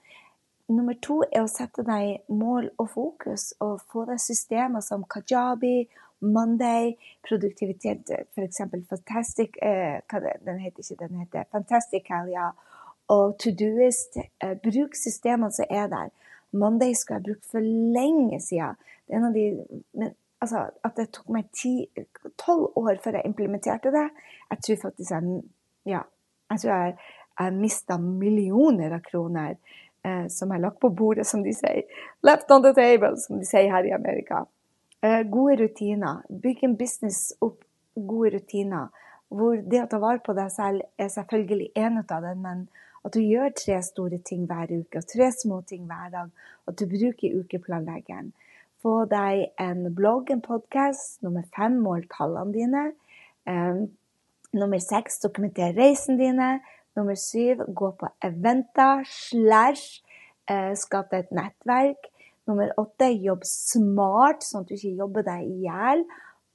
Nummer 0.69 0.97
to 1.03 1.21
er 1.29 1.45
å 1.45 1.51
sette 1.51 1.85
deg 1.87 2.25
mål 2.33 2.73
og 2.83 2.89
fokus, 2.91 3.53
og 3.63 3.85
få 3.93 4.07
deg 4.09 4.19
systemer 4.19 4.83
som 4.83 5.05
Kajabi, 5.07 5.85
Monday, 6.27 6.97
produktivitet, 7.29 8.11
f.eks. 8.33 8.63
Fantastic 8.89 9.59
eh, 9.63 10.01
Den 10.47 10.59
heter 10.59 10.83
ikke 10.83 10.97
den 11.05 11.21
heter 11.21 11.45
Fantastic 11.53 12.09
ja. 12.33 12.51
Og 13.13 13.37
to 13.39 13.53
doist. 13.55 14.19
Bruk 14.65 14.97
systemene 14.99 15.53
som 15.55 15.69
er 15.71 15.91
der. 15.93 16.09
Monday 16.57 16.95
skulle 16.95 17.21
jeg 17.21 17.27
brukt 17.29 17.51
for 17.51 17.61
lenge 17.97 18.41
siden. 18.41 18.79
Det 19.07 19.15
er 19.15 19.19
en 19.19 19.29
av 19.29 19.35
de, 19.35 19.45
men, 19.93 20.15
altså, 20.41 20.65
at 20.85 20.97
det 20.99 21.11
tok 21.15 21.31
meg 21.35 21.51
tolv 22.41 22.73
år 22.79 22.99
før 23.05 23.19
jeg 23.19 23.31
implementerte 23.31 23.93
det. 23.95 24.09
Jeg 24.51 24.63
tror 24.67 24.83
faktisk 24.83 25.15
jeg, 25.15 25.41
ja, 25.87 26.03
jeg, 26.51 26.65
jeg, 26.65 26.97
jeg 27.39 27.57
mista 27.61 27.99
millioner 28.03 28.97
av 28.99 29.05
kroner 29.07 29.55
eh, 30.07 30.27
som 30.33 30.53
jeg 30.53 30.65
lagt 30.65 30.81
på 30.83 30.91
bordet, 30.91 31.27
som 31.29 31.45
de 31.47 31.55
sier. 31.55 31.87
Left 32.27 32.51
on 32.51 32.65
the 32.65 32.75
table, 32.75 33.15
som 33.23 33.41
de 33.43 33.49
sier 33.49 33.71
her 33.73 33.87
i 33.87 33.95
Amerika. 33.95 34.45
Eh, 35.05 35.23
gode 35.31 35.61
rutiner. 35.63 36.23
Bygg 36.43 36.65
en 36.67 36.79
business 36.79 37.31
opp 37.45 37.63
gode 37.97 38.37
rutiner. 38.37 38.89
Hvor 39.29 39.59
det 39.59 39.83
å 39.83 39.89
ta 39.91 39.99
vare 39.99 40.23
på 40.23 40.35
deg 40.37 40.51
selv 40.55 40.85
er 41.03 41.09
selvfølgelig 41.11 41.73
en 41.75 42.03
av 42.03 42.23
dem, 42.23 42.43
men 42.45 42.67
at 43.07 43.15
du 43.15 43.23
gjør 43.23 43.53
tre 43.55 43.79
store 43.87 44.19
ting 44.27 44.47
hver 44.51 44.71
uke 44.73 45.01
og 45.01 45.07
tre 45.11 45.31
små 45.35 45.61
ting 45.67 45.87
hver 45.87 46.11
dag. 46.15 46.31
At 46.67 46.79
du 46.79 46.87
bruker 46.91 47.39
ukeplanleggeren. 47.41 48.33
Få 48.83 49.05
deg 49.11 49.53
en 49.63 49.87
blogg, 49.95 50.31
en 50.31 50.43
podkast. 50.43 51.21
Nummer 51.27 51.47
fem, 51.55 51.79
mål 51.83 52.07
tallene 52.11 52.55
dine. 52.55 52.83
Um, 53.47 53.87
nummer 54.55 54.83
seks, 54.83 55.21
dokumenter 55.23 55.75
reisen 55.79 56.19
dine. 56.19 56.57
Nummer 56.99 57.19
syv, 57.19 57.63
gå 57.67 57.93
på 57.99 58.11
eventer 58.27 59.07
slash 59.11 60.03
uh, 60.51 60.75
skap 60.79 61.11
deg 61.15 61.27
et 61.27 61.35
nettverk. 61.39 62.11
Nummer 62.47 62.71
åtte, 62.79 63.11
jobb 63.11 63.47
smart, 63.47 64.47
sånn 64.47 64.63
at 64.63 64.71
du 64.71 64.79
ikke 64.79 64.99
jobber 65.03 65.27
deg 65.27 65.47
i 65.47 65.67
hjel. 65.67 66.07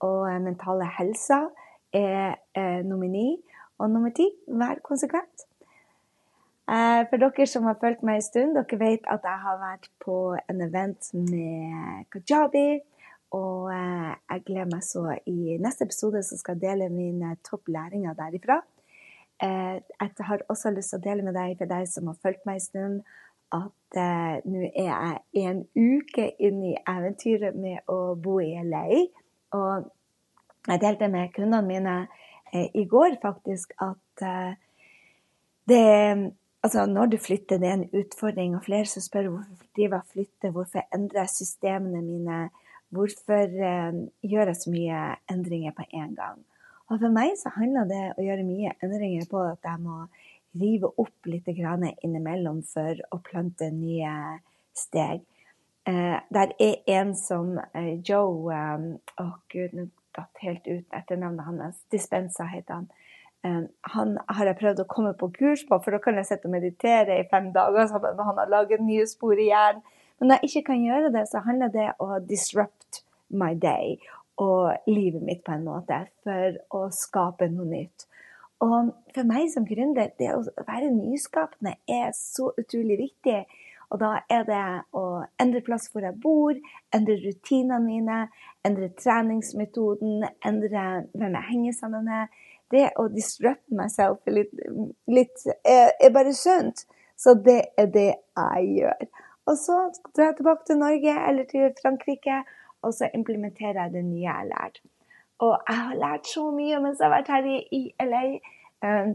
Og 0.04 0.24
uh, 0.28 0.40
mentale 0.44 0.88
helse 1.00 1.44
er 1.94 2.36
eh, 2.58 2.82
nummer 2.86 3.08
ni. 3.08 3.38
Og 3.82 3.90
nummer 3.90 4.14
ti, 4.14 4.28
vær 4.48 4.82
konsekvent. 4.86 5.48
Eh, 6.72 7.02
for 7.10 7.20
dere 7.20 7.46
som 7.50 7.66
har 7.68 7.80
fulgt 7.82 8.04
meg 8.06 8.20
en 8.20 8.24
stund, 8.24 8.54
dere 8.56 8.78
vet 8.80 9.08
at 9.10 9.26
jeg 9.28 9.44
har 9.46 9.58
vært 9.60 9.90
på 10.04 10.18
en 10.40 10.62
event 10.64 11.10
med 11.18 12.06
Kajabi. 12.14 12.80
Og 13.36 13.72
eh, 13.74 14.12
jeg 14.30 14.44
gleder 14.48 14.70
meg 14.70 14.86
så 14.86 15.04
i 15.28 15.58
neste 15.64 15.88
episode 15.88 16.22
så 16.24 16.38
skal 16.40 16.60
jeg 16.60 16.64
dele 16.70 16.92
mine 16.94 17.34
topp 17.48 17.72
læringer 17.74 18.16
derifra. 18.16 18.62
Eh, 19.42 19.82
jeg 19.82 20.28
har 20.30 20.46
også 20.48 20.72
lyst 20.76 20.94
til 20.94 21.02
å 21.02 21.06
dele 21.10 21.26
med 21.26 21.36
deg, 21.36 21.58
for 21.60 21.72
deg 21.72 21.90
som 21.90 22.12
har 22.12 22.22
fulgt 22.22 22.46
meg 22.48 22.62
en 22.62 22.68
stund, 22.68 23.02
at 23.52 23.98
nå 24.48 24.62
er 24.70 24.86
jeg 25.34 25.50
en 25.50 25.66
uke 25.76 26.30
inn 26.40 26.62
i 26.70 26.76
eventyret 26.88 27.58
med 27.60 27.82
å 27.92 28.14
bo 28.16 28.38
i 28.40 28.54
LA. 28.64 28.86
Og 29.58 29.90
jeg 30.68 30.82
delte 30.82 31.10
med 31.10 31.34
kundene 31.36 31.68
mine 31.68 31.96
i 32.78 32.84
går 32.86 33.16
faktisk 33.22 33.72
at 33.82 34.26
det 35.72 36.34
Altså, 36.64 36.86
når 36.86 37.06
du 37.06 37.18
flytter, 37.18 37.58
det 37.58 37.68
er 37.68 37.74
en 37.74 37.90
utfordring. 37.94 38.56
Og 38.56 38.64
flere 38.64 38.86
som 38.86 39.02
spør 39.02 39.30
hvorfor 39.30 39.70
driver 39.76 39.98
jeg 39.98 40.12
flytter, 40.14 40.52
hvorfor 40.54 40.84
endrer 40.94 41.24
jeg 41.24 41.30
systemene 41.30 42.02
mine, 42.06 42.50
hvorfor 42.94 43.56
eh, 43.70 43.98
gjør 44.22 44.52
jeg 44.52 44.60
så 44.60 44.74
mye 44.74 45.00
endringer 45.32 45.74
på 45.78 45.88
en 45.90 46.14
gang. 46.16 46.44
Og 46.92 47.00
for 47.00 47.14
meg 47.16 47.34
så 47.40 47.50
handler 47.56 47.90
det 47.90 48.04
å 48.14 48.26
gjøre 48.28 48.46
mye 48.46 48.76
endringer 48.84 49.26
på 49.32 49.42
at 49.48 49.66
jeg 49.66 49.82
må 49.82 50.04
rive 50.62 50.92
opp 51.02 51.32
litt 51.32 51.48
innimellom 51.50 52.62
for 52.68 53.00
å 53.10 53.22
plante 53.24 53.72
nye 53.72 54.14
steg. 54.76 55.24
Eh, 55.88 56.18
der 56.30 56.54
er 56.60 56.76
en 57.00 57.16
som 57.16 57.56
eh, 57.74 57.98
Joe 58.06 58.54
eh, 58.54 58.84
Å, 59.18 59.24
oh, 59.24 59.38
gud, 59.50 59.74
nå 59.74 59.88
datt 60.18 60.44
helt 60.44 60.68
ut 60.68 60.98
etter 60.98 61.20
navnet 61.20 61.48
hans. 61.48 61.82
Dispensa 61.94 62.48
heter 62.50 62.82
han. 62.82 62.92
Um, 63.42 63.66
han 63.96 64.18
har 64.30 64.52
jeg 64.52 64.60
prøvd 64.60 64.84
å 64.84 64.90
komme 64.90 65.16
på 65.18 65.32
kurs 65.34 65.64
på, 65.66 65.80
for 65.82 65.96
da 65.96 66.02
kan 66.04 66.20
jeg 66.20 66.30
sitte 66.30 66.50
og 66.50 66.54
meditere 66.54 67.18
i 67.18 67.28
fem 67.32 67.50
dager. 67.56 67.88
sammen 67.90 68.16
med 68.18 68.26
Han 68.26 68.42
har 68.44 68.54
laget 68.54 68.84
nye 68.86 69.08
spor 69.10 69.40
i 69.40 69.50
hjernen. 69.50 69.82
Men 70.20 70.30
når 70.30 70.42
jeg 70.42 70.50
ikke 70.50 70.68
kan 70.74 70.84
gjøre 70.86 71.14
det, 71.16 71.24
så 71.32 71.42
handler 71.42 71.72
det 71.74 71.88
om 71.98 72.12
å 72.14 72.20
disrupt 72.22 73.02
my 73.34 73.56
day 73.58 73.98
og 74.42 74.90
livet 74.90 75.24
mitt 75.26 75.42
på 75.46 75.56
en 75.56 75.66
måte 75.66 75.98
for 76.26 76.60
å 76.78 76.82
skape 76.94 77.48
noe 77.50 77.66
nytt. 77.66 78.06
Og 78.62 78.92
for 79.16 79.26
meg 79.26 79.50
som 79.50 79.66
gründer, 79.66 80.12
det 80.22 80.30
å 80.36 80.44
være 80.68 80.92
nyskapende 80.94 81.74
er 81.90 82.12
så 82.14 82.52
utrolig 82.62 83.00
viktig. 83.00 83.40
Og 83.92 84.00
da 84.00 84.12
er 84.32 84.46
det 84.48 84.62
å 84.96 85.04
endre 85.42 85.62
plass 85.66 85.90
hvor 85.92 86.06
jeg 86.06 86.16
bor, 86.24 86.56
endre 86.96 87.18
rutinene 87.20 87.82
mine, 87.84 88.20
endre 88.68 88.88
treningsmetoden, 88.96 90.24
endre 90.48 90.86
hvem 91.12 91.36
jeg 91.36 91.50
henger 91.50 91.76
sammen 91.76 92.08
med. 92.08 92.38
Det 92.72 92.86
å 93.02 93.10
disrupte 93.12 93.76
meg 93.76 93.92
selv 93.92 94.32
litt, 94.32 94.54
litt 95.12 95.44
er, 95.68 95.92
er, 96.00 96.14
bare 96.16 96.32
sunt. 96.38 96.86
Så 97.20 97.36
det 97.36 97.60
er 97.78 97.92
det 97.92 98.08
jeg 98.14 98.70
gjør. 98.78 99.10
Og 99.52 99.60
så 99.60 99.82
drar 100.16 100.30
jeg 100.30 100.38
tilbake 100.40 100.68
til 100.70 100.80
Norge 100.80 101.18
eller 101.28 101.50
til 101.50 101.68
Frankrike, 101.82 102.40
og 102.82 102.96
så 102.96 103.12
implementerer 103.14 103.84
jeg 103.84 103.96
det 103.98 104.06
nye 104.08 104.24
jeg 104.24 104.38
har 104.38 104.48
lært. 104.54 104.80
Og 105.42 105.58
jeg 105.68 105.84
har 105.84 106.00
lært 106.00 106.32
så 106.32 106.46
mye 106.54 106.80
mens 106.80 107.02
jeg 107.02 107.10
har 107.10 107.18
vært 107.18 107.34
her 107.34 107.52
i, 107.52 107.84
LA. 108.00 108.24
Um, 108.86 109.14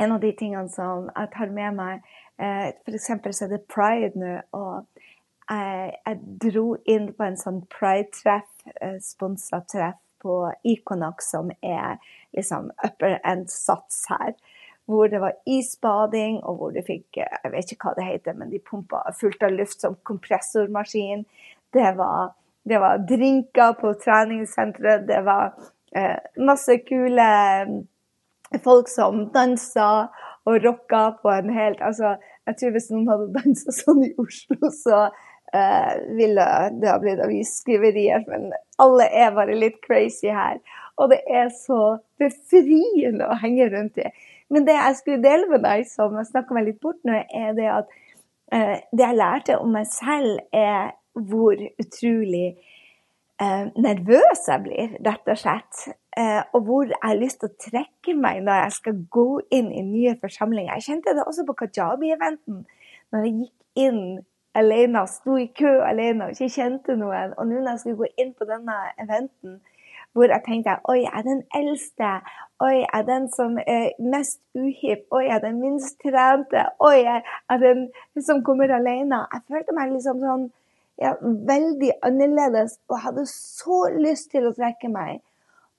en 0.00 0.14
av 0.16 0.20
de 0.22 0.32
tingene 0.36 0.68
som 0.72 1.08
jeg 1.12 1.30
tar 1.34 1.54
med 1.54 1.76
meg 1.78 2.04
uh, 2.40 2.68
F.eks. 2.86 3.10
så 3.36 3.46
er 3.46 3.52
det 3.54 3.64
pride 3.70 4.12
nå. 4.18 4.36
og 4.56 4.86
jeg, 5.50 5.92
jeg, 6.06 6.20
dro 6.44 6.64
inn 6.88 7.10
på 7.16 7.26
en 7.26 7.38
sånn 7.38 7.64
pride-treff, 7.72 8.48
uh, 8.80 8.96
sponsa 9.02 9.62
treff 9.70 9.98
på 10.22 10.42
Iconox, 10.68 11.30
som 11.32 11.50
er 11.64 11.98
liksom 12.36 12.70
upper 12.84 13.18
end-sats 13.24 14.04
her. 14.12 14.34
Hvor 14.90 15.08
det 15.10 15.20
var 15.22 15.36
isbading, 15.46 16.40
og 16.42 16.58
hvor 16.58 16.74
du 16.74 16.80
fikk 16.86 17.20
uh, 17.20 17.38
Jeg 17.44 17.54
vet 17.54 17.72
ikke 17.74 17.90
hva 17.90 17.96
det 17.98 18.08
heter, 18.08 18.36
men 18.38 18.52
de 18.52 18.62
pumpa 18.62 19.02
fullt 19.20 19.42
av 19.46 19.56
luft 19.56 19.82
som 19.82 19.98
kompressormaskin. 20.06 21.26
Det 21.74 21.96
var 21.98 22.34
det 22.62 22.78
var 22.78 22.98
drinker 22.98 23.72
på 23.72 23.92
treningssenteret. 24.04 25.08
Det 25.08 25.20
var 25.24 25.54
eh, 25.96 26.18
masse 26.36 26.76
kule 26.88 27.22
eh, 27.22 27.72
folk 28.64 28.88
som 28.90 29.28
dansa 29.34 30.08
og 30.48 30.64
rocka 30.64 31.10
på 31.22 31.30
en 31.32 31.50
helt 31.54 31.82
Altså, 31.84 32.16
jeg 32.48 32.58
tror 32.58 32.74
hvis 32.74 32.90
noen 32.92 33.10
hadde 33.10 33.32
dansa 33.36 33.74
sånn 33.74 34.04
i 34.08 34.12
Oslo, 34.20 34.70
så 34.74 35.04
uh, 35.54 35.92
ville 36.18 36.46
det 36.80 36.90
ha 36.90 36.98
blitt 37.02 37.22
avisskriverier. 37.24 38.24
Men 38.30 38.50
alle 38.82 39.06
er 39.12 39.34
bare 39.36 39.58
litt 39.58 39.80
crazy 39.86 40.32
her. 40.34 40.60
Og 41.00 41.12
det 41.12 41.20
er 41.30 41.52
så 41.54 41.98
befriende 42.20 43.28
å 43.28 43.38
henge 43.40 43.70
rundt 43.72 44.00
i. 44.02 44.08
Men 44.50 44.66
det 44.66 44.74
jeg 44.74 44.98
skulle 44.98 45.22
dele 45.22 45.46
med 45.52 45.62
deg, 45.64 45.86
som 45.88 46.16
jeg 46.18 46.30
snakka 46.32 46.56
meg 46.56 46.66
litt 46.66 46.80
bort 46.82 46.98
nå, 47.06 47.22
er 47.22 47.54
det 47.58 47.68
at 47.70 47.92
uh, 48.54 48.76
det 48.90 49.06
jeg 49.06 49.20
lærte 49.20 49.60
om 49.60 49.76
meg 49.78 49.86
selv, 49.92 50.40
er 50.50 50.96
hvor 51.14 51.58
utrolig 51.82 52.54
nervøs 53.40 54.42
jeg 54.48 54.62
blir, 54.64 54.96
rett 55.06 55.30
og 55.32 55.38
slett. 55.40 55.84
Eh, 56.18 56.42
og 56.52 56.64
hvor 56.66 56.84
jeg 56.84 56.98
har 57.02 57.16
lyst 57.16 57.40
til 57.40 57.48
å 57.48 57.58
trekke 57.70 58.14
meg 58.18 58.42
når 58.44 58.64
jeg 58.64 58.76
skal 58.76 58.98
gå 59.16 59.28
inn 59.56 59.70
i 59.72 59.84
nye 59.86 60.16
forsamlinger. 60.20 60.74
Jeg 60.74 60.88
kjente 60.88 61.14
det 61.16 61.24
også 61.24 61.46
på 61.48 61.56
Kajabi-eventen, 61.62 62.64
når 63.12 63.24
jeg 63.24 63.36
gikk 63.38 63.86
inn 63.86 64.02
alene, 64.58 65.06
sto 65.06 65.38
i 65.38 65.46
kø 65.56 65.78
alene 65.86 66.26
og 66.26 66.34
ikke 66.34 66.50
kjente 66.58 66.96
noen. 66.98 67.34
Og 67.38 67.48
nå 67.48 67.60
når 67.60 67.72
jeg 67.72 67.82
skulle 67.84 68.02
gå 68.02 68.10
inn 68.24 68.32
på 68.36 68.48
denne 68.50 68.76
eventen, 69.00 69.60
hvor 70.12 70.26
jeg 70.26 70.42
tenkte 70.42 70.76
oi, 70.90 71.00
jeg 71.04 71.12
er 71.14 71.26
den 71.26 71.42
eldste. 71.54 72.14
Oi, 72.60 72.74
jeg 72.82 72.88
er 72.98 73.04
den 73.06 73.28
som 73.32 73.58
er 73.62 73.92
mest 74.02 74.40
uhipp. 74.58 75.06
Oi, 75.14 75.24
jeg 75.28 75.36
er 75.36 75.44
den 75.44 75.60
minst 75.62 76.00
trente. 76.02 76.64
Oi, 76.82 76.96
jeg 77.06 77.22
er 77.22 77.62
den 77.62 77.86
som 78.26 78.42
kommer 78.44 78.74
alene. 78.74 79.22
Jeg 79.32 79.46
følte 79.46 79.76
meg 79.76 79.94
liksom 79.94 80.24
sånn 80.24 80.48
ja, 81.00 81.14
veldig 81.22 81.94
annerledes 82.06 82.78
og 82.90 83.00
hadde 83.06 83.24
så 83.28 83.86
lyst 83.96 84.30
til 84.34 84.48
å 84.48 84.54
trekke 84.56 84.90
meg. 84.92 85.22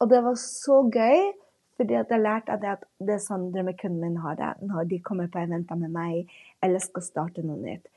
Og 0.02 0.10
det 0.10 0.24
var 0.26 0.38
så 0.42 0.82
gøy, 0.90 1.32
fordi 1.78 1.98
at 1.98 2.12
jeg 2.14 2.22
lærte 2.22 2.58
at 2.58 2.86
det 3.02 3.16
er 3.16 3.24
sånn 3.24 3.50
drømmekunden 3.54 4.02
min 4.02 4.22
har 4.22 4.38
det 4.38 4.52
når 4.66 4.90
de 4.90 5.02
kommer 5.06 5.30
på 5.32 5.42
eventer 5.42 5.78
med 5.80 5.94
meg 5.94 6.30
eller 6.62 6.82
skal 6.84 7.06
starte 7.06 7.46
noe 7.46 7.62
nytt. 7.62 7.88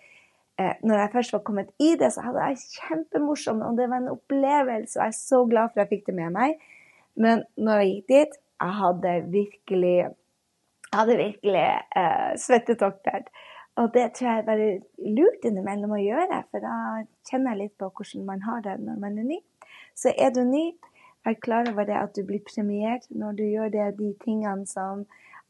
Eh, 0.60 0.76
når 0.86 1.00
jeg 1.00 1.12
først 1.12 1.34
var 1.34 1.42
kommet 1.48 1.72
i 1.82 1.94
det, 1.98 2.12
så 2.14 2.22
hadde 2.28 2.44
jeg 2.46 2.60
kjempemorsomt, 2.76 3.64
og 3.66 3.78
det 3.78 3.88
var 3.90 4.02
en 4.02 4.12
opplevelse, 4.12 4.98
og 4.98 5.02
jeg 5.02 5.14
er 5.14 5.16
så 5.18 5.40
glad 5.50 5.72
for 5.72 5.80
at 5.80 5.88
jeg 5.88 5.92
fikk 5.96 6.06
det 6.12 6.14
med 6.20 6.36
meg. 6.36 6.60
Men 7.18 7.42
når 7.58 7.80
jeg 7.80 7.90
gikk 7.90 8.12
dit, 8.12 8.36
jeg 8.62 8.76
hadde 8.78 9.14
virkelig, 9.32 9.96
jeg 10.04 11.00
hadde 11.00 11.16
virkelig 11.18 11.64
eh, 11.98 12.30
svettetokter. 12.38 13.26
Og 13.76 13.94
det 13.94 14.12
tror 14.14 14.28
jeg 14.28 14.38
er 14.38 14.46
bare 14.46 14.66
lurt 15.16 15.46
innimellom 15.48 15.96
å 15.96 16.02
gjøre, 16.02 16.42
for 16.50 16.62
da 16.62 16.74
kjenner 17.26 17.54
jeg 17.54 17.60
litt 17.64 17.78
på 17.80 17.88
hvordan 17.90 18.26
man 18.28 18.44
har 18.46 18.62
det 18.62 18.76
når 18.78 19.00
man 19.02 19.18
er 19.18 19.26
ny. 19.26 19.40
Så 19.98 20.12
er 20.14 20.30
du 20.34 20.44
ny, 20.46 20.68
vær 21.26 21.40
klar 21.42 21.70
over 21.72 21.88
det 21.88 21.96
at 21.98 22.14
du 22.14 22.22
blir 22.26 22.42
premiert 22.46 23.08
når 23.10 23.40
du 23.40 23.44
gjør 23.48 23.72
det, 23.74 23.88
de 23.98 24.12
tingene 24.22 24.68
som 24.70 25.02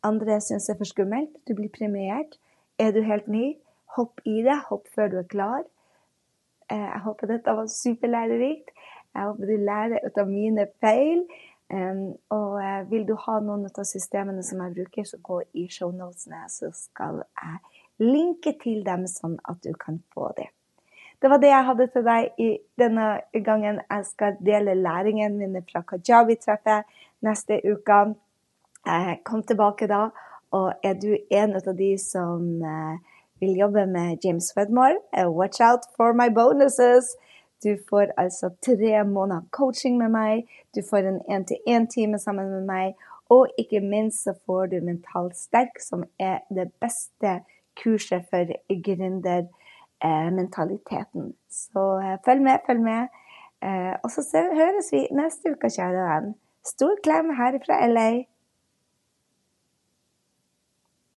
andre 0.04 0.38
syns 0.40 0.70
er 0.72 0.78
for 0.80 0.88
skummelt. 0.88 1.36
Du 1.48 1.52
blir 1.58 1.68
premiert. 1.72 2.38
Er 2.80 2.96
du 2.96 3.02
helt 3.04 3.28
ny, 3.28 3.54
hopp 3.96 4.24
i 4.24 4.40
det. 4.46 4.56
Hopp 4.70 4.88
før 4.94 5.12
du 5.12 5.18
er 5.20 5.28
klar. 5.28 5.64
Eh, 6.72 6.80
jeg 6.80 7.04
håper 7.04 7.28
dette 7.28 7.56
var 7.60 7.68
superlærerikt. 7.68 8.72
Jeg 9.14 9.28
håper 9.28 9.52
du 9.52 9.56
lærer 9.68 10.06
ut 10.06 10.18
av 10.18 10.30
mine 10.30 10.66
feil. 10.80 11.26
og 12.30 12.56
eh, 12.62 12.90
vil 12.90 13.06
du 13.08 13.14
ha 13.18 13.38
noen 13.40 13.64
av 13.66 13.86
systemene 13.88 14.42
som 14.42 14.60
jeg 14.62 14.74
bruker, 14.76 15.04
så 15.04 15.18
gå 15.22 15.40
i 15.54 15.68
shownotene, 15.68 16.44
så 16.48 16.70
skal 16.76 17.22
jeg 17.24 17.73
linke 17.98 18.54
til 18.62 18.82
dem 18.86 19.06
sånn 19.10 19.38
at 19.48 19.62
du 19.64 19.72
kan 19.78 20.00
få 20.14 20.32
det. 20.36 20.50
Det 21.22 21.30
var 21.30 21.40
det 21.40 21.48
jeg 21.48 21.64
hadde 21.64 21.86
til 21.92 22.04
deg 22.04 22.42
i 22.42 22.50
denne 22.78 23.06
gangen. 23.46 23.80
Jeg 23.90 24.06
skal 24.06 24.36
dele 24.44 24.74
læringen 24.74 25.38
min 25.38 25.56
fra 25.70 25.80
Kajabi-treffet 25.88 26.84
neste 27.24 27.60
uke. 27.64 28.00
Kom 29.24 29.42
tilbake 29.42 29.88
da. 29.88 30.08
Og 30.52 30.72
er 30.84 30.98
du 31.00 31.16
en 31.30 31.56
av 31.56 31.70
de 31.78 31.94
som 31.98 32.62
eh, 32.62 32.98
vil 33.40 33.56
jobbe 33.58 33.86
med 33.86 34.18
James 34.24 34.52
Wedmore, 34.56 35.00
eh, 35.16 35.26
watch 35.26 35.60
out 35.60 35.88
for 35.96 36.12
my 36.12 36.28
bonuses. 36.28 37.16
Du 37.64 37.76
får 37.88 38.12
altså 38.16 38.50
tre 38.62 39.04
måneder 39.04 39.48
coaching 39.50 39.98
med 39.98 40.08
meg. 40.08 40.44
Du 40.74 40.82
får 40.90 41.08
en 41.08 41.20
én-til-én-time 41.28 42.18
sammen 42.18 42.50
med 42.50 42.64
meg. 42.68 42.94
Og 43.30 43.48
ikke 43.58 43.80
minst 43.80 44.24
så 44.24 44.34
får 44.46 44.66
du 44.66 44.80
Mentalt 44.84 45.36
sterk, 45.36 45.80
som 45.80 46.04
er 46.20 46.38
det 46.54 46.68
beste 46.80 47.40
kurset 47.82 48.22
for 48.30 48.44
gründermentaliteten. 48.86 51.34
Så 51.50 52.00
eh, 52.04 52.18
følg 52.24 52.42
med, 52.42 52.58
følg 52.66 52.82
med. 52.82 53.02
Eh, 53.64 53.94
og 54.02 54.10
så 54.10 54.20
høres 54.60 54.92
vi 54.92 55.08
neste 55.12 55.50
uke, 55.54 55.70
kjære 55.70 56.08
venn. 56.08 56.34
Stor 56.64 56.94
klem 57.04 57.30
her 57.38 57.58
fra 57.66 57.86
LA. 57.86 58.10